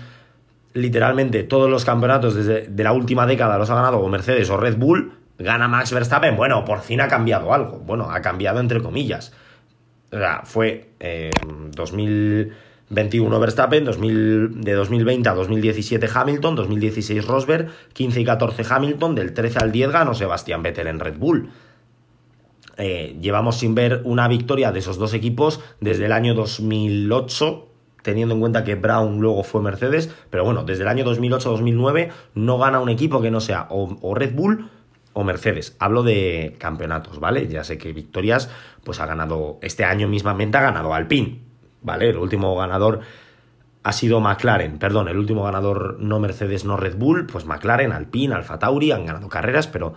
literalmente, 0.74 1.44
todos 1.44 1.70
los 1.70 1.86
campeonatos 1.86 2.36
desde 2.36 2.68
de 2.68 2.84
la 2.84 2.94
última 2.94 3.26
década 3.26 3.58
los 3.58 3.70
ha 3.72 3.76
ganado 3.76 3.98
o 3.98 4.08
Mercedes 4.10 4.50
o 4.50 4.58
Red 4.58 4.78
Bull. 4.78 5.14
Gana 5.40 5.68
Max 5.68 5.92
Verstappen, 5.92 6.36
bueno, 6.36 6.64
por 6.66 6.82
fin 6.82 7.02
ha 7.02 7.08
cambiado 7.08 7.54
algo. 7.54 7.80
Bueno, 7.80 8.10
ha 8.10 8.22
cambiado 8.22 8.60
entre 8.60 8.82
comillas. 8.82 9.34
O 10.12 10.18
sea, 10.18 10.42
fue 10.44 10.92
eh, 11.00 11.32
2000... 11.72 12.54
21 12.90 13.40
Verstappen, 13.40 13.84
2000, 13.84 14.62
de 14.62 14.74
2020 14.74 15.30
a 15.30 15.34
2017 15.34 16.08
Hamilton, 16.14 16.56
2016 16.56 17.26
Rosberg, 17.26 17.70
15 17.94 18.22
y 18.22 18.26
14 18.26 18.64
Hamilton, 18.70 19.16
del 19.16 19.34
13 19.34 19.60
al 19.60 19.72
10 19.72 19.92
ganó 19.92 20.14
Sebastián 20.14 20.64
Vettel 20.64 20.88
en 20.88 21.00
Red 21.00 21.18
Bull. 21.18 21.50
Eh, 22.78 23.18
llevamos 23.20 23.58
sin 23.58 23.76
ver 23.76 24.02
una 24.06 24.28
victoria 24.28 24.72
de 24.72 24.80
esos 24.80 24.98
dos 24.98 25.14
equipos 25.14 25.60
desde 25.82 26.06
el 26.06 26.12
año 26.12 26.34
2008, 26.34 27.68
teniendo 28.04 28.36
en 28.36 28.40
cuenta 28.40 28.64
que 28.64 28.76
Brown 28.76 29.20
luego 29.20 29.44
fue 29.44 29.62
Mercedes, 29.62 30.14
pero 30.30 30.46
bueno, 30.46 30.64
desde 30.64 30.84
el 30.84 30.88
año 30.88 31.04
2008-2009 31.04 32.12
no 32.36 32.58
gana 32.58 32.80
un 32.80 32.90
equipo 32.90 33.22
que 33.22 33.32
no 33.32 33.42
sea 33.42 33.68
o, 33.70 33.98
o 34.02 34.16
Red 34.16 34.34
Bull 34.34 34.70
o 35.12 35.24
Mercedes. 35.24 35.76
Hablo 35.80 36.04
de 36.04 36.56
campeonatos, 36.60 37.20
¿vale? 37.20 37.48
Ya 37.48 37.64
sé 37.64 37.78
que 37.80 37.92
victorias, 37.92 38.50
pues 38.84 39.00
ha 39.00 39.08
ganado, 39.08 39.58
este 39.62 39.84
año 39.84 40.08
mismamente 40.08 40.60
ha 40.60 40.62
ganado 40.62 40.94
Alpine, 40.94 41.47
¿vale? 41.88 42.12
El 42.12 42.18
último 42.18 42.56
ganador 42.56 43.00
ha 43.82 43.94
sido 43.94 44.20
McLaren, 44.20 44.78
perdón, 44.78 45.08
el 45.08 45.18
último 45.18 45.44
ganador 45.44 45.98
no 46.00 46.20
Mercedes, 46.20 46.66
no 46.66 46.78
Red 46.78 46.98
Bull, 46.98 47.26
pues 47.26 47.46
McLaren, 47.46 47.94
Alpine, 47.94 48.36
Alfa 48.36 48.60
Tauri 48.60 48.92
han 48.92 49.06
ganado 49.06 49.30
carreras, 49.30 49.66
pero 49.68 49.96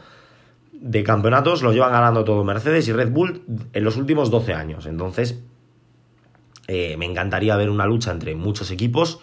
de 0.73 1.03
campeonatos 1.03 1.63
lo 1.63 1.73
llevan 1.73 1.93
ganando 1.93 2.25
todo 2.25 2.45
Mercedes 2.45 2.89
y 2.89 2.93
Red 2.93 3.11
Bull 3.11 3.43
en 3.73 3.85
los 3.85 3.97
últimos 3.97 4.31
12 4.31 4.55
años. 4.55 4.87
Entonces, 4.87 5.43
eh, 6.69 6.97
me 6.97 7.05
encantaría 7.05 7.57
ver 7.57 7.69
una 7.69 7.85
lucha 7.85 8.13
entre 8.13 8.35
muchos 8.37 8.71
equipos. 8.71 9.21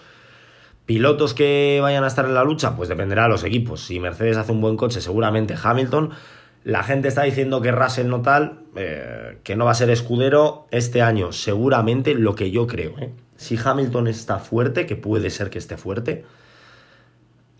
Pilotos 0.86 1.34
que 1.34 1.80
vayan 1.82 2.04
a 2.04 2.08
estar 2.08 2.26
en 2.26 2.34
la 2.34 2.44
lucha, 2.44 2.76
pues 2.76 2.90
dependerá 2.90 3.24
de 3.24 3.30
los 3.30 3.44
equipos. 3.44 3.82
Si 3.82 4.00
Mercedes 4.00 4.38
hace 4.38 4.52
un 4.52 4.62
buen 4.62 4.78
coche, 4.78 5.02
seguramente 5.02 5.56
Hamilton. 5.62 6.12
La 6.68 6.84
gente 6.84 7.08
está 7.08 7.24
diciendo 7.24 7.62
que 7.62 7.72
Russell 7.72 8.10
no 8.10 8.22
tal, 8.22 8.60
eh, 8.76 9.38
que 9.46 9.56
no 9.56 9.64
va 9.64 9.72
a 9.72 9.74
ser 9.74 9.90
escudero 9.90 10.68
este 10.70 11.02
año, 11.02 11.32
seguramente 11.32 12.14
lo 12.14 12.36
que 12.36 12.52
yo 12.52 12.68
creo. 12.68 12.94
¿eh? 13.00 13.14
Si 13.38 13.58
Hamilton 13.58 14.10
está 14.10 14.40
fuerte, 14.40 14.86
que 14.86 14.98
puede 14.98 15.30
ser 15.30 15.50
que 15.50 15.60
esté 15.60 15.78
fuerte, 15.78 16.26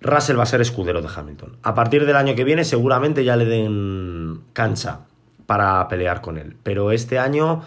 Russell 0.02 0.38
va 0.38 0.44
a 0.44 0.48
ser 0.48 0.60
escudero 0.60 1.02
de 1.02 1.08
Hamilton. 1.08 1.56
A 1.64 1.74
partir 1.74 2.06
del 2.06 2.18
año 2.18 2.36
que 2.36 2.44
viene 2.44 2.66
seguramente 2.66 3.24
ya 3.24 3.38
le 3.38 3.46
den 3.46 4.42
cancha 4.52 5.06
para 5.46 5.88
pelear 5.88 6.20
con 6.20 6.38
él. 6.38 6.58
Pero 6.62 6.92
este 6.92 7.18
año 7.18 7.62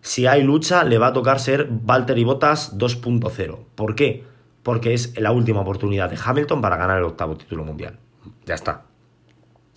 si 0.00 0.26
hay 0.26 0.42
lucha, 0.42 0.84
le 0.84 0.96
va 0.96 1.08
a 1.08 1.12
tocar 1.12 1.38
ser 1.38 1.68
Valtteri 1.70 2.24
Bottas 2.24 2.78
2.0. 2.78 3.58
¿Por 3.74 3.94
qué? 3.94 4.24
Porque 4.62 4.94
es 4.94 5.20
la 5.20 5.32
última 5.32 5.60
oportunidad 5.60 6.08
de 6.08 6.18
Hamilton 6.24 6.62
para 6.62 6.78
ganar 6.78 6.96
el 6.96 7.04
octavo 7.04 7.36
título 7.36 7.62
mundial. 7.62 7.98
Ya 8.46 8.54
está. 8.54 8.84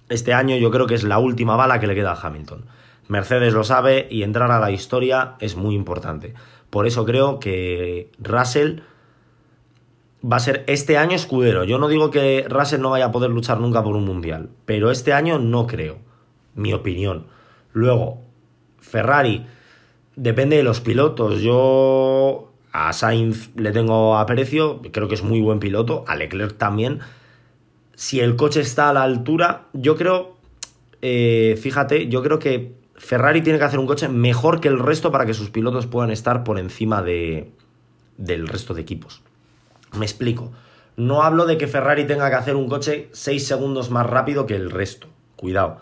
Este 0.09 0.33
año 0.33 0.55
yo 0.57 0.71
creo 0.71 0.87
que 0.87 0.95
es 0.95 1.03
la 1.03 1.19
última 1.19 1.55
bala 1.55 1.79
que 1.79 1.87
le 1.87 1.95
queda 1.95 2.11
a 2.11 2.19
Hamilton. 2.21 2.65
Mercedes 3.07 3.53
lo 3.53 3.63
sabe 3.63 4.07
y 4.09 4.23
entrar 4.23 4.51
a 4.51 4.59
la 4.59 4.71
historia 4.71 5.35
es 5.39 5.55
muy 5.55 5.75
importante. 5.75 6.33
Por 6.69 6.87
eso 6.87 7.05
creo 7.05 7.39
que 7.39 8.11
Russell 8.19 8.79
va 10.23 10.37
a 10.37 10.39
ser 10.39 10.63
este 10.67 10.97
año 10.97 11.15
escudero. 11.15 11.63
Yo 11.63 11.77
no 11.77 11.87
digo 11.87 12.11
que 12.11 12.45
Russell 12.49 12.81
no 12.81 12.89
vaya 12.89 13.05
a 13.05 13.11
poder 13.11 13.29
luchar 13.29 13.59
nunca 13.59 13.83
por 13.83 13.95
un 13.95 14.05
mundial, 14.05 14.49
pero 14.65 14.91
este 14.91 15.13
año 15.13 15.39
no 15.39 15.67
creo. 15.67 15.97
Mi 16.55 16.73
opinión. 16.73 17.27
Luego, 17.73 18.21
Ferrari 18.79 19.45
Depende 20.15 20.55
de 20.55 20.63
los 20.63 20.79
pilotos. 20.79 21.41
Yo 21.41 22.51
a 22.71 22.93
Sainz 22.93 23.49
le 23.55 23.71
tengo 23.71 24.17
aprecio, 24.17 24.81
creo 24.91 25.07
que 25.07 25.15
es 25.15 25.23
muy 25.23 25.41
buen 25.41 25.59
piloto, 25.59 26.05
a 26.07 26.15
Leclerc 26.15 26.57
también. 26.57 26.99
Si 27.95 28.19
el 28.19 28.35
coche 28.35 28.61
está 28.61 28.89
a 28.89 28.93
la 28.93 29.03
altura, 29.03 29.67
yo 29.73 29.95
creo, 29.95 30.35
eh, 31.01 31.57
fíjate, 31.61 32.07
yo 32.07 32.21
creo 32.21 32.39
que 32.39 32.75
Ferrari 32.95 33.41
tiene 33.41 33.59
que 33.59 33.65
hacer 33.65 33.79
un 33.79 33.87
coche 33.87 34.07
mejor 34.07 34.59
que 34.59 34.67
el 34.67 34.79
resto 34.79 35.11
para 35.11 35.25
que 35.25 35.33
sus 35.33 35.49
pilotos 35.49 35.87
puedan 35.87 36.11
estar 36.11 36.43
por 36.43 36.59
encima 36.59 37.01
de, 37.01 37.51
del 38.17 38.47
resto 38.47 38.73
de 38.73 38.81
equipos. 38.81 39.21
Me 39.97 40.05
explico. 40.05 40.51
No 40.97 41.23
hablo 41.23 41.45
de 41.45 41.57
que 41.57 41.67
Ferrari 41.67 42.05
tenga 42.05 42.29
que 42.29 42.35
hacer 42.35 42.55
un 42.55 42.69
coche 42.69 43.09
6 43.11 43.45
segundos 43.45 43.91
más 43.91 44.05
rápido 44.05 44.45
que 44.45 44.55
el 44.55 44.71
resto. 44.71 45.07
Cuidado. 45.35 45.77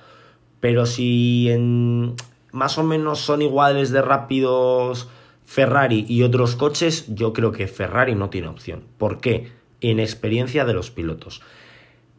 Pero 0.59 0.85
si 0.85 1.49
en, 1.49 2.15
más 2.51 2.77
o 2.77 2.83
menos 2.83 3.19
son 3.19 3.41
iguales 3.41 3.91
de 3.91 4.01
rápidos 4.01 5.09
Ferrari 5.45 6.05
y 6.07 6.23
otros 6.23 6.55
coches, 6.55 7.05
yo 7.09 7.33
creo 7.33 7.51
que 7.51 7.67
Ferrari 7.67 8.15
no 8.15 8.29
tiene 8.29 8.47
opción. 8.47 8.83
¿Por 8.97 9.19
qué? 9.19 9.51
Inexperiencia 9.81 10.65
de 10.65 10.73
los 10.73 10.89
pilotos. 10.89 11.41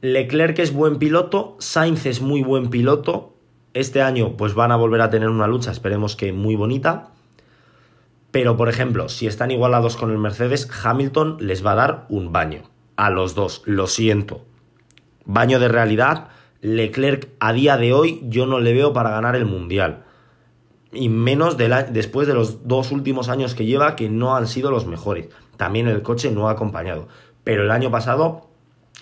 Leclerc 0.04 0.58
es 0.58 0.74
buen 0.74 0.98
piloto, 0.98 1.56
Sainz 1.60 2.04
es 2.04 2.20
muy 2.20 2.42
buen 2.42 2.68
piloto. 2.68 3.32
Este 3.72 4.02
año 4.02 4.36
pues 4.36 4.52
van 4.52 4.70
a 4.70 4.76
volver 4.76 5.00
a 5.00 5.08
tener 5.08 5.30
una 5.30 5.46
lucha, 5.46 5.70
esperemos 5.70 6.14
que 6.14 6.30
muy 6.30 6.56
bonita. 6.56 7.12
Pero 8.30 8.54
por 8.58 8.68
ejemplo, 8.68 9.08
si 9.08 9.26
están 9.26 9.50
igualados 9.50 9.96
con 9.96 10.10
el 10.10 10.18
Mercedes, 10.18 10.68
Hamilton 10.84 11.38
les 11.40 11.64
va 11.64 11.72
a 11.72 11.76
dar 11.76 12.06
un 12.10 12.32
baño. 12.32 12.64
A 12.96 13.08
los 13.08 13.34
dos, 13.34 13.62
lo 13.64 13.86
siento. 13.86 14.44
Baño 15.24 15.58
de 15.58 15.68
realidad. 15.68 16.28
Leclerc 16.60 17.30
a 17.40 17.54
día 17.54 17.78
de 17.78 17.94
hoy 17.94 18.20
yo 18.24 18.44
no 18.44 18.60
le 18.60 18.74
veo 18.74 18.92
para 18.92 19.08
ganar 19.08 19.36
el 19.36 19.46
Mundial 19.46 20.04
y 20.92 21.08
menos 21.08 21.56
después 21.56 22.28
de 22.28 22.34
los 22.34 22.68
dos 22.68 22.92
últimos 22.92 23.30
años 23.30 23.54
que 23.54 23.64
lleva 23.64 23.96
que 23.96 24.10
no 24.10 24.36
han 24.36 24.48
sido 24.48 24.70
los 24.70 24.86
mejores. 24.86 25.30
También 25.56 25.88
el 25.88 26.02
coche 26.02 26.30
no 26.30 26.50
ha 26.50 26.52
acompañado. 26.52 27.08
Pero 27.42 27.62
el 27.62 27.70
año 27.70 27.90
pasado 27.90 28.50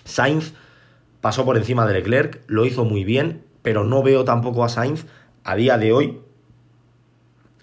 Sainz 0.05 0.53
pasó 1.23 1.45
por 1.45 1.55
encima 1.55 1.87
de 1.87 1.93
Leclerc, 1.93 2.41
lo 2.47 2.65
hizo 2.65 2.83
muy 2.83 3.05
bien, 3.05 3.45
pero 3.61 3.85
no 3.85 4.03
veo 4.03 4.25
tampoco 4.25 4.65
a 4.65 4.67
Sainz 4.67 5.05
a 5.45 5.55
día 5.55 5.77
de 5.77 5.93
hoy. 5.93 6.19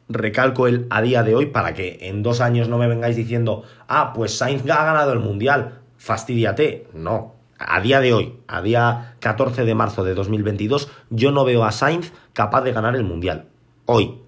Recalco 0.08 0.66
el 0.66 0.86
a 0.88 1.02
día 1.02 1.22
de 1.22 1.34
hoy 1.34 1.44
para 1.44 1.74
que 1.74 1.98
en 2.08 2.22
dos 2.22 2.40
años 2.40 2.70
no 2.70 2.78
me 2.78 2.88
vengáis 2.88 3.16
diciendo, 3.16 3.64
ah, 3.86 4.14
pues 4.14 4.34
Sainz 4.38 4.62
ha 4.62 4.82
ganado 4.86 5.12
el 5.12 5.18
Mundial, 5.18 5.80
fastidiate. 5.98 6.86
No, 6.94 7.34
a 7.58 7.82
día 7.82 8.00
de 8.00 8.14
hoy, 8.14 8.38
a 8.48 8.62
día 8.62 9.16
14 9.20 9.66
de 9.66 9.74
marzo 9.74 10.04
de 10.04 10.14
2022, 10.14 10.90
yo 11.10 11.30
no 11.30 11.44
veo 11.44 11.64
a 11.64 11.70
Sainz 11.70 12.14
capaz 12.32 12.62
de 12.62 12.72
ganar 12.72 12.96
el 12.96 13.04
Mundial 13.04 13.44
hoy. 13.84 14.22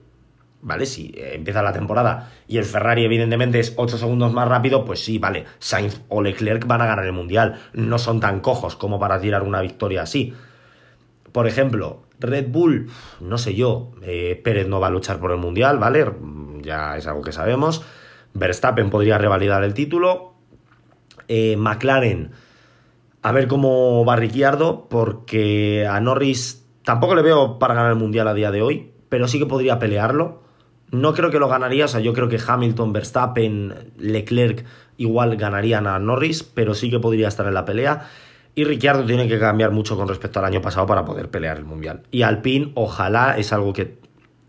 ¿Vale? 0.64 0.86
Si 0.86 1.12
eh, 1.16 1.32
empieza 1.34 1.60
la 1.60 1.72
temporada 1.72 2.30
y 2.46 2.56
el 2.56 2.64
Ferrari 2.64 3.04
evidentemente 3.04 3.58
es 3.58 3.74
8 3.76 3.98
segundos 3.98 4.32
más 4.32 4.48
rápido, 4.48 4.84
pues 4.84 5.04
sí, 5.04 5.18
vale, 5.18 5.44
Sainz 5.58 6.02
o 6.08 6.22
Leclerc 6.22 6.66
van 6.66 6.80
a 6.82 6.86
ganar 6.86 7.04
el 7.04 7.12
Mundial. 7.12 7.60
No 7.72 7.98
son 7.98 8.20
tan 8.20 8.40
cojos 8.40 8.76
como 8.76 9.00
para 9.00 9.20
tirar 9.20 9.42
una 9.42 9.60
victoria 9.60 10.02
así. 10.02 10.32
Por 11.32 11.48
ejemplo, 11.48 12.02
Red 12.20 12.48
Bull, 12.48 12.90
no 13.20 13.38
sé 13.38 13.54
yo, 13.54 13.90
eh, 14.02 14.40
Pérez 14.42 14.68
no 14.68 14.78
va 14.78 14.86
a 14.86 14.90
luchar 14.90 15.18
por 15.18 15.32
el 15.32 15.38
Mundial, 15.38 15.78
¿vale? 15.78 16.12
Ya 16.60 16.96
es 16.96 17.06
algo 17.08 17.22
que 17.22 17.32
sabemos. 17.32 17.84
Verstappen 18.34 18.88
podría 18.88 19.18
revalidar 19.18 19.64
el 19.64 19.74
título. 19.74 20.34
Eh, 21.26 21.56
McLaren, 21.56 22.30
a 23.22 23.32
ver 23.32 23.48
cómo 23.48 24.04
va 24.04 24.14
Ricciardo, 24.14 24.86
porque 24.88 25.88
a 25.90 25.98
Norris 26.00 26.64
tampoco 26.84 27.16
le 27.16 27.22
veo 27.22 27.58
para 27.58 27.74
ganar 27.74 27.90
el 27.90 27.98
Mundial 27.98 28.28
a 28.28 28.34
día 28.34 28.50
de 28.52 28.62
hoy 28.62 28.92
pero 29.12 29.28
sí 29.28 29.38
que 29.38 29.44
podría 29.44 29.78
pelearlo. 29.78 30.41
No 30.92 31.14
creo 31.14 31.30
que 31.30 31.38
lo 31.38 31.48
ganaría, 31.48 31.86
o 31.86 31.88
sea, 31.88 32.00
yo 32.00 32.12
creo 32.12 32.28
que 32.28 32.38
Hamilton, 32.46 32.92
Verstappen, 32.92 33.92
Leclerc 33.98 34.64
igual 34.98 35.36
ganarían 35.36 35.86
a 35.86 35.98
Norris, 35.98 36.42
pero 36.42 36.74
sí 36.74 36.90
que 36.90 37.00
podría 37.00 37.28
estar 37.28 37.46
en 37.46 37.54
la 37.54 37.64
pelea. 37.64 38.10
Y 38.54 38.64
Ricciardo 38.64 39.06
tiene 39.06 39.26
que 39.26 39.38
cambiar 39.38 39.70
mucho 39.70 39.96
con 39.96 40.06
respecto 40.06 40.38
al 40.38 40.44
año 40.44 40.60
pasado 40.60 40.86
para 40.86 41.06
poder 41.06 41.30
pelear 41.30 41.56
el 41.56 41.64
Mundial. 41.64 42.02
Y 42.10 42.22
Alpine, 42.22 42.72
ojalá, 42.74 43.38
es 43.38 43.54
algo 43.54 43.72
que... 43.72 43.98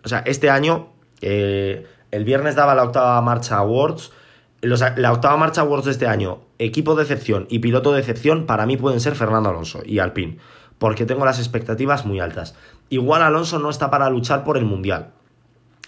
O 0.03 0.09
sea, 0.09 0.19
este 0.25 0.49
año, 0.49 0.89
eh, 1.21 1.87
el 2.11 2.25
viernes 2.25 2.55
daba 2.55 2.75
la 2.75 2.83
octava 2.83 3.21
marcha 3.21 3.55
Awards. 3.55 4.11
la 4.61 5.13
octava 5.13 5.37
marcha 5.37 5.61
Awards 5.61 5.85
de 5.85 5.91
este 5.91 6.07
año, 6.07 6.41
equipo 6.59 6.95
de 6.95 7.03
excepción 7.03 7.47
y 7.49 7.59
piloto 7.59 7.93
de 7.93 8.01
excepción, 8.01 8.45
para 8.45 8.65
mí 8.65 8.75
pueden 8.75 8.99
ser 8.99 9.15
Fernando 9.15 9.49
Alonso 9.49 9.81
y 9.85 9.99
Alpine. 9.99 10.39
Porque 10.77 11.05
tengo 11.05 11.23
las 11.23 11.39
expectativas 11.39 12.05
muy 12.05 12.19
altas. 12.19 12.55
Igual 12.89 13.21
Alonso 13.21 13.59
no 13.59 13.69
está 13.69 13.89
para 13.89 14.09
luchar 14.09 14.43
por 14.43 14.57
el 14.57 14.65
Mundial. 14.65 15.13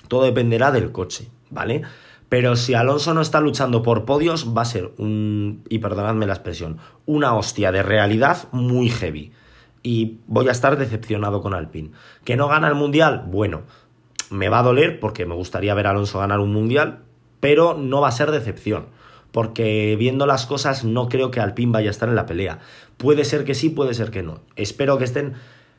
Todo 0.07 0.23
dependerá 0.23 0.71
del 0.71 0.91
coche, 0.91 1.29
¿vale? 1.49 1.83
Pero 2.29 2.55
si 2.55 2.73
Alonso 2.73 3.13
no 3.13 3.21
está 3.21 3.39
luchando 3.39 3.83
por 3.83 4.05
podios, 4.05 4.55
va 4.55 4.63
a 4.63 4.65
ser 4.65 4.91
un, 4.97 5.63
y 5.69 5.79
perdonadme 5.79 6.25
la 6.25 6.33
expresión, 6.33 6.79
una 7.05 7.35
hostia 7.35 7.71
de 7.71 7.83
realidad 7.83 8.47
muy 8.51 8.89
heavy. 8.89 9.31
Y 9.83 10.17
voy 10.25 10.47
a 10.47 10.51
estar 10.51 10.77
decepcionado 10.77 11.41
con 11.41 11.53
Alpine. 11.53 11.91
¿Que 12.23 12.35
no 12.35 12.47
gana 12.47 12.67
el 12.67 12.75
Mundial? 12.75 13.25
Bueno, 13.27 13.61
me 14.31 14.49
va 14.49 14.59
a 14.59 14.63
doler 14.63 14.99
porque 14.99 15.27
me 15.27 15.35
gustaría 15.35 15.75
ver 15.75 15.85
a 15.85 15.91
Alonso 15.91 16.19
ganar 16.19 16.39
un 16.39 16.51
Mundial, 16.51 17.03
pero 17.39 17.75
no 17.75 18.01
va 18.01 18.07
a 18.07 18.11
ser 18.11 18.31
decepción. 18.31 18.87
Porque 19.31 19.95
viendo 19.99 20.25
las 20.25 20.47
cosas 20.47 20.83
no 20.83 21.09
creo 21.09 21.29
que 21.29 21.39
Alpine 21.39 21.73
vaya 21.73 21.89
a 21.89 21.91
estar 21.91 22.09
en 22.09 22.15
la 22.15 22.25
pelea. 22.25 22.59
Puede 22.97 23.25
ser 23.25 23.43
que 23.43 23.53
sí, 23.53 23.69
puede 23.69 23.93
ser 23.93 24.09
que 24.09 24.23
no. 24.23 24.39
Espero 24.55 24.97
que 24.97 25.03
estén 25.03 25.33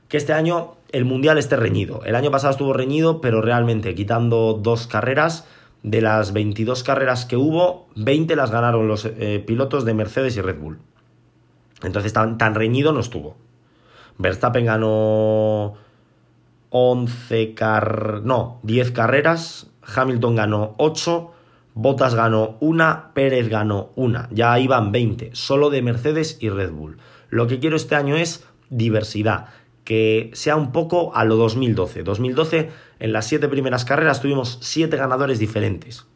que 0.08 0.18
este 0.18 0.32
año 0.32 0.75
el 0.92 1.04
Mundial 1.04 1.38
esté 1.38 1.56
reñido. 1.56 2.02
El 2.04 2.14
año 2.14 2.30
pasado 2.30 2.52
estuvo 2.52 2.72
reñido, 2.72 3.20
pero 3.20 3.40
realmente 3.40 3.94
quitando 3.94 4.54
dos 4.54 4.86
carreras, 4.86 5.46
de 5.82 6.00
las 6.00 6.32
22 6.32 6.82
carreras 6.82 7.26
que 7.26 7.36
hubo, 7.36 7.86
20 7.94 8.34
las 8.34 8.50
ganaron 8.50 8.88
los 8.88 9.04
eh, 9.04 9.42
pilotos 9.46 9.84
de 9.84 9.94
Mercedes 9.94 10.36
y 10.36 10.40
Red 10.40 10.58
Bull. 10.58 10.78
Entonces 11.84 12.12
tan, 12.12 12.38
tan 12.38 12.56
reñido 12.56 12.92
no 12.92 12.98
estuvo. 12.98 13.36
Verstappen 14.18 14.66
ganó 14.66 15.74
11 16.70 17.54
car... 17.54 18.22
no, 18.24 18.58
10 18.64 18.90
carreras, 18.90 19.70
Hamilton 19.94 20.34
ganó 20.34 20.74
8, 20.78 21.32
Bottas 21.74 22.14
ganó 22.14 22.56
1, 22.60 23.10
Pérez 23.14 23.48
ganó 23.48 23.90
1. 23.94 24.28
Ya 24.32 24.58
iban 24.58 24.90
20, 24.90 25.30
solo 25.34 25.70
de 25.70 25.82
Mercedes 25.82 26.38
y 26.40 26.48
Red 26.48 26.72
Bull. 26.72 26.98
Lo 27.28 27.46
que 27.46 27.60
quiero 27.60 27.76
este 27.76 27.94
año 27.94 28.16
es 28.16 28.44
diversidad, 28.70 29.50
que 29.86 30.30
sea 30.34 30.56
un 30.56 30.72
poco 30.72 31.14
a 31.14 31.24
lo 31.24 31.36
2012. 31.36 32.02
2012, 32.02 32.70
en 32.98 33.12
las 33.12 33.28
siete 33.28 33.48
primeras 33.48 33.84
carreras 33.84 34.20
tuvimos 34.20 34.58
siete 34.60 34.96
ganadores 34.96 35.38
diferentes. 35.38 36.06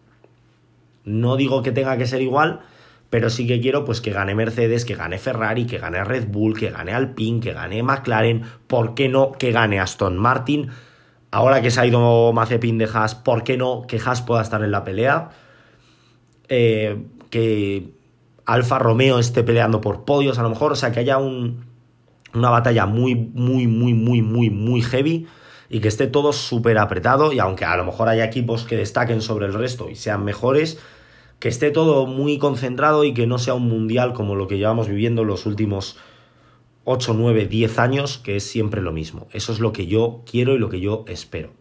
No 1.04 1.36
digo 1.36 1.62
que 1.62 1.70
tenga 1.70 1.96
que 1.96 2.08
ser 2.08 2.20
igual, 2.20 2.62
pero 3.10 3.30
sí 3.30 3.46
que 3.46 3.60
quiero 3.60 3.84
pues 3.84 4.00
que 4.00 4.10
gane 4.10 4.34
Mercedes, 4.34 4.84
que 4.84 4.96
gane 4.96 5.18
Ferrari, 5.18 5.66
que 5.66 5.78
gane 5.78 6.02
Red 6.02 6.26
Bull, 6.26 6.58
que 6.58 6.70
gane 6.70 6.92
Alpine, 6.92 7.38
que 7.38 7.52
gane 7.52 7.80
McLaren, 7.84 8.42
¿por 8.66 8.94
qué 8.94 9.08
no 9.08 9.30
que 9.30 9.52
gane 9.52 9.78
Aston 9.78 10.18
Martin? 10.18 10.70
Ahora 11.30 11.62
que 11.62 11.70
se 11.70 11.80
ha 11.80 11.86
ido 11.86 12.32
Mazepin 12.32 12.76
de 12.76 12.88
Haas, 12.92 13.14
¿por 13.14 13.44
qué 13.44 13.56
no 13.56 13.86
que 13.86 14.00
Haas 14.04 14.20
pueda 14.20 14.42
estar 14.42 14.64
en 14.64 14.72
la 14.72 14.82
pelea? 14.82 15.30
Eh, 16.48 17.04
que 17.30 17.92
Alfa 18.46 18.80
Romeo 18.80 19.20
esté 19.20 19.44
peleando 19.44 19.80
por 19.80 20.04
podios 20.04 20.40
a 20.40 20.42
lo 20.42 20.50
mejor, 20.50 20.72
o 20.72 20.76
sea, 20.76 20.90
que 20.90 20.98
haya 20.98 21.18
un, 21.18 21.69
una 22.34 22.50
batalla 22.50 22.86
muy, 22.86 23.14
muy, 23.14 23.66
muy, 23.66 23.94
muy, 23.94 24.22
muy, 24.22 24.50
muy 24.50 24.82
heavy 24.82 25.26
y 25.68 25.80
que 25.80 25.88
esté 25.88 26.06
todo 26.06 26.32
súper 26.32 26.78
apretado 26.78 27.32
y 27.32 27.38
aunque 27.38 27.64
a 27.64 27.76
lo 27.76 27.84
mejor 27.84 28.08
haya 28.08 28.24
equipos 28.24 28.64
que 28.64 28.76
destaquen 28.76 29.22
sobre 29.22 29.46
el 29.46 29.54
resto 29.54 29.88
y 29.88 29.94
sean 29.94 30.24
mejores, 30.24 30.78
que 31.38 31.48
esté 31.48 31.70
todo 31.70 32.06
muy 32.06 32.38
concentrado 32.38 33.04
y 33.04 33.14
que 33.14 33.26
no 33.26 33.38
sea 33.38 33.54
un 33.54 33.68
mundial 33.68 34.12
como 34.12 34.34
lo 34.34 34.46
que 34.46 34.58
llevamos 34.58 34.88
viviendo 34.88 35.24
los 35.24 35.46
últimos 35.46 35.96
8, 36.84 37.14
9, 37.16 37.46
10 37.46 37.78
años, 37.78 38.18
que 38.18 38.36
es 38.36 38.44
siempre 38.44 38.82
lo 38.82 38.92
mismo. 38.92 39.28
Eso 39.32 39.52
es 39.52 39.60
lo 39.60 39.72
que 39.72 39.86
yo 39.86 40.22
quiero 40.30 40.54
y 40.54 40.58
lo 40.58 40.68
que 40.68 40.80
yo 40.80 41.04
espero. 41.06 41.59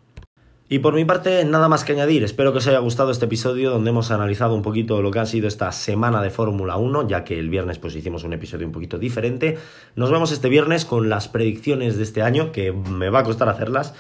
Y 0.72 0.80
por 0.80 0.94
mi 0.94 1.04
parte, 1.04 1.44
nada 1.46 1.68
más 1.68 1.84
que 1.84 1.94
añadir. 1.94 2.24
Espero 2.24 2.52
que 2.52 2.60
os 2.60 2.68
haya 2.68 2.78
gustado 2.78 3.10
este 3.10 3.26
episodio 3.26 3.72
donde 3.72 3.90
hemos 3.90 4.12
analizado 4.12 4.54
un 4.54 4.62
poquito 4.62 5.02
lo 5.02 5.10
que 5.10 5.18
ha 5.18 5.26
sido 5.26 5.48
esta 5.48 5.72
semana 5.72 6.22
de 6.22 6.30
Fórmula 6.30 6.78
1, 6.78 7.08
ya 7.08 7.24
que 7.24 7.40
el 7.40 7.50
viernes 7.50 7.80
pues 7.80 7.96
hicimos 7.96 8.24
un 8.24 8.34
episodio 8.34 8.68
un 8.68 8.72
poquito 8.72 9.00
diferente. 9.00 9.58
Nos 9.96 10.12
vemos 10.12 10.32
este 10.32 10.48
viernes 10.48 10.86
con 10.86 11.10
las 11.10 11.28
predicciones 11.28 11.98
de 11.98 12.04
este 12.04 12.22
año, 12.22 12.52
que 12.52 12.72
me 12.72 13.10
va 13.10 13.20
a 13.20 13.24
costar 13.24 13.50
hacerlas. 13.50 13.96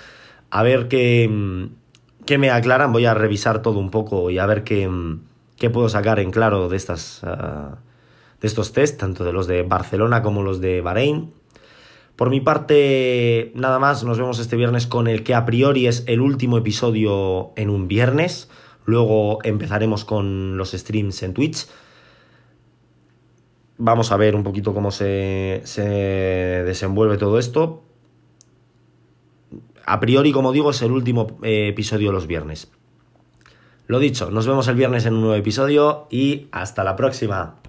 A 0.51 0.61
ver 0.61 0.87
qué, 0.89 1.69
qué 2.27 2.37
me 2.37 2.51
aclaran. 2.51 2.93
Voy 2.93 3.07
a 3.07 3.15
revisar 3.15 3.63
todo 3.63 3.79
un 3.79 3.89
poco 3.89 4.29
y 4.29 4.37
a 4.37 4.45
ver 4.45 4.63
qué, 4.63 4.87
qué 5.57 5.71
puedo 5.71 5.89
sacar 5.89 6.19
en 6.19 6.29
claro 6.29 6.69
de, 6.69 6.77
estas, 6.77 7.21
ah, 7.23 7.79
de 8.41 8.47
estos 8.47 8.73
test, 8.73 8.99
tanto 8.99 9.23
de 9.23 9.33
los 9.33 9.47
de 9.47 9.63
Barcelona 9.63 10.21
como 10.21 10.43
los 10.43 10.61
de 10.61 10.81
Bahrein. 10.81 11.33
Por 12.19 12.29
mi 12.29 12.41
parte, 12.41 13.53
nada 13.55 13.79
más, 13.79 14.03
nos 14.03 14.17
vemos 14.17 14.39
este 14.39 14.57
viernes 14.57 14.87
con 14.87 15.07
el 15.07 15.23
que 15.23 15.33
a 15.33 15.45
priori 15.45 15.87
es 15.87 16.03
el 16.05 16.19
último 16.19 16.57
episodio 16.57 17.53
en 17.55 17.69
un 17.69 17.87
viernes. 17.87 18.49
Luego 18.83 19.39
empezaremos 19.45 20.03
con 20.03 20.57
los 20.57 20.71
streams 20.71 21.23
en 21.23 21.33
Twitch. 21.33 21.67
Vamos 23.77 24.11
a 24.11 24.17
ver 24.17 24.35
un 24.35 24.43
poquito 24.43 24.73
cómo 24.73 24.91
se, 24.91 25.63
desenvuelve 26.65 27.15
todo 27.15 27.39
esto. 27.39 27.83
A 29.85 30.01
priori, 30.01 30.33
como 30.33 30.51
digo, 30.51 30.71
es 30.71 30.81
el 30.81 30.91
último 30.91 31.39
eh, 31.41 31.69
episodio 31.69 32.11
los 32.11 32.27
viernes. 32.27 32.69
Lo 33.87 33.97
dicho, 33.97 34.29
nos 34.29 34.45
vemos 34.45 34.67
el 34.67 34.75
viernes 34.75 35.05
en 35.05 35.13
un 35.13 35.21
nuevo 35.21 35.35
episodio 35.35 36.07
y 36.11 36.49
hasta 36.51 36.83
la 36.83 36.97
próxima. 36.97 37.59